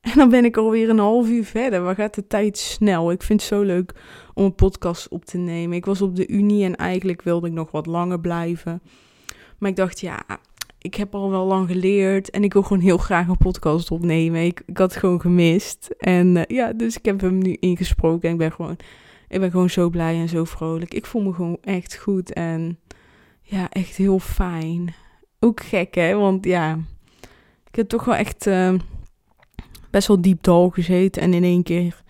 en 0.00 0.12
dan 0.14 0.28
ben 0.28 0.44
ik 0.44 0.56
alweer 0.56 0.88
een 0.88 0.98
half 0.98 1.28
uur 1.28 1.44
verder. 1.44 1.82
Waar 1.82 1.94
gaat 1.94 2.14
de 2.14 2.26
tijd 2.26 2.58
snel? 2.58 3.10
Ik 3.10 3.22
vind 3.22 3.40
het 3.40 3.48
zo 3.48 3.62
leuk 3.62 3.94
om 4.34 4.44
een 4.44 4.54
podcast 4.54 5.08
op 5.08 5.24
te 5.24 5.38
nemen. 5.38 5.76
Ik 5.76 5.84
was 5.84 6.02
op 6.02 6.16
de 6.16 6.26
Unie 6.26 6.64
en 6.64 6.76
eigenlijk 6.76 7.22
wilde 7.22 7.46
ik 7.46 7.52
nog 7.52 7.70
wat 7.70 7.86
langer 7.86 8.20
blijven. 8.20 8.82
Maar 9.58 9.70
ik 9.70 9.76
dacht, 9.76 10.00
ja, 10.00 10.24
ik 10.78 10.94
heb 10.94 11.14
al 11.14 11.30
wel 11.30 11.46
lang 11.46 11.68
geleerd 11.68 12.30
en 12.30 12.44
ik 12.44 12.52
wil 12.52 12.62
gewoon 12.62 12.82
heel 12.82 12.98
graag 12.98 13.28
een 13.28 13.36
podcast 13.36 13.90
opnemen. 13.90 14.44
Ik, 14.44 14.62
ik 14.66 14.78
had 14.78 14.90
het 14.90 15.00
gewoon 15.00 15.20
gemist. 15.20 15.94
En 15.98 16.36
uh, 16.36 16.42
ja, 16.46 16.72
dus 16.72 16.96
ik 16.96 17.04
heb 17.04 17.20
hem 17.20 17.38
nu 17.38 17.56
ingesproken 17.60 18.28
en 18.28 18.34
ik 18.34 18.40
ben 18.40 18.52
gewoon, 18.52 18.76
ik 19.28 19.40
ben 19.40 19.50
gewoon 19.50 19.70
zo 19.70 19.88
blij 19.88 20.14
en 20.14 20.28
zo 20.28 20.44
vrolijk. 20.44 20.94
Ik 20.94 21.06
voel 21.06 21.22
me 21.22 21.32
gewoon 21.32 21.58
echt 21.60 21.96
goed 21.96 22.32
en 22.32 22.78
ja, 23.42 23.68
echt 23.70 23.96
heel 23.96 24.18
fijn. 24.18 24.94
Ook 25.40 25.62
gek 25.62 25.94
hè, 25.94 26.14
want 26.14 26.44
ja, 26.44 26.78
ik 27.68 27.76
heb 27.76 27.88
toch 27.88 28.04
wel 28.04 28.14
echt... 28.14 28.46
Uh, 28.46 28.74
best 29.94 30.08
wel 30.08 30.20
diep 30.20 30.42
dal 30.42 30.70
gezeten. 30.70 31.22
En 31.22 31.34
in 31.34 31.44
één 31.44 31.62
keer 31.62 32.02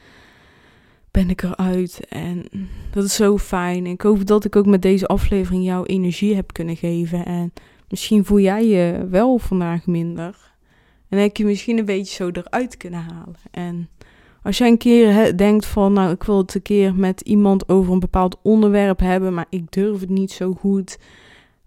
ben 1.11 1.31
ik 1.31 1.43
eruit. 1.43 2.01
En 2.09 2.49
dat 2.91 3.05
is 3.05 3.15
zo 3.15 3.39
fijn. 3.39 3.87
Ik 3.87 4.01
hoop 4.01 4.27
dat 4.27 4.45
ik 4.45 4.57
ook 4.57 4.67
met 4.67 4.83
deze 4.83 5.07
aflevering 5.07 5.65
jouw 5.65 5.85
energie 5.85 6.35
heb 6.35 6.53
kunnen 6.53 6.77
geven. 6.77 7.27
En 7.27 7.53
misschien 7.89 8.25
voel 8.25 8.41
jij 8.41 8.67
je 8.67 9.07
wel 9.11 9.39
vandaag 9.39 9.87
minder. 9.87 10.53
En 11.09 11.19
heb 11.19 11.37
je 11.37 11.45
misschien 11.45 11.79
een 11.79 11.85
beetje 11.85 12.15
zo 12.15 12.31
eruit 12.33 12.77
kunnen 12.77 13.01
halen. 13.01 13.37
En 13.51 13.89
als 14.45 14.59
jij 14.59 14.69
een 14.69 14.79
keer 14.79 15.37
denkt 15.37 15.67
van, 15.67 15.93
nou, 15.93 16.13
ik 16.13 16.23
wil 16.23 16.39
het 16.39 16.55
een 16.55 16.63
keer 16.63 16.95
met 16.95 17.21
iemand 17.21 17.69
over 17.69 17.93
een 17.93 18.01
bepaald 18.01 18.39
onderwerp 18.43 19.01
hebben, 19.01 19.35
maar 19.35 19.47
ik 19.49 19.73
durf 19.73 20.01
het 20.01 20.09
niet 20.09 20.33
zo 20.33 20.53
goed, 20.53 20.99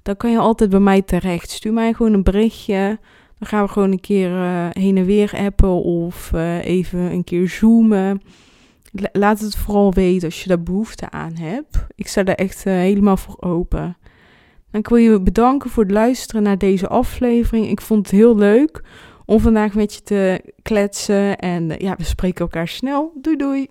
dan 0.08 0.18
kan 0.18 0.32
je 0.32 0.38
altijd 0.38 0.70
bij 0.70 0.80
mij 0.80 1.02
terecht. 1.02 1.50
Stuur 1.50 1.74
mij 1.74 1.94
gewoon 1.94 2.14
een 2.14 2.24
berichtje. 2.24 3.00
Dan 3.40 3.48
gaan 3.48 3.64
we 3.64 3.72
gewoon 3.72 3.92
een 3.92 4.00
keer 4.00 4.30
uh, 4.30 4.68
heen 4.70 4.98
en 4.98 5.06
weer 5.06 5.34
appen 5.36 5.84
of 5.84 6.32
uh, 6.36 6.66
even 6.66 7.00
een 7.00 7.24
keer 7.24 7.50
zoomen. 7.50 8.22
Laat 9.12 9.40
het 9.40 9.56
vooral 9.56 9.94
weten 9.94 10.28
als 10.28 10.42
je 10.42 10.48
daar 10.48 10.64
behoefte 10.64 11.10
aan 11.10 11.36
hebt. 11.36 11.86
Ik 11.96 12.08
sta 12.08 12.24
daar 12.24 12.36
echt 12.36 12.66
uh, 12.66 12.74
helemaal 12.74 13.18
voor 13.18 13.38
open. 13.40 13.98
Dan 14.72 14.82
wil 14.84 14.98
je 14.98 15.22
bedanken 15.22 15.70
voor 15.70 15.84
het 15.84 15.92
luisteren 15.92 16.44
naar 16.44 16.58
deze 16.58 16.88
aflevering. 16.88 17.70
Ik 17.70 17.82
vond 17.82 18.06
het 18.06 18.16
heel 18.16 18.36
leuk 18.36 18.82
om 19.28 19.40
vandaag 19.40 19.74
met 19.74 19.94
je 19.94 20.02
te 20.02 20.42
kletsen. 20.62 21.38
En 21.38 21.74
ja, 21.78 21.96
we 21.98 22.04
spreken 22.04 22.42
elkaar 22.42 22.68
snel. 22.68 23.12
Doei 23.22 23.36
doei! 23.38 23.66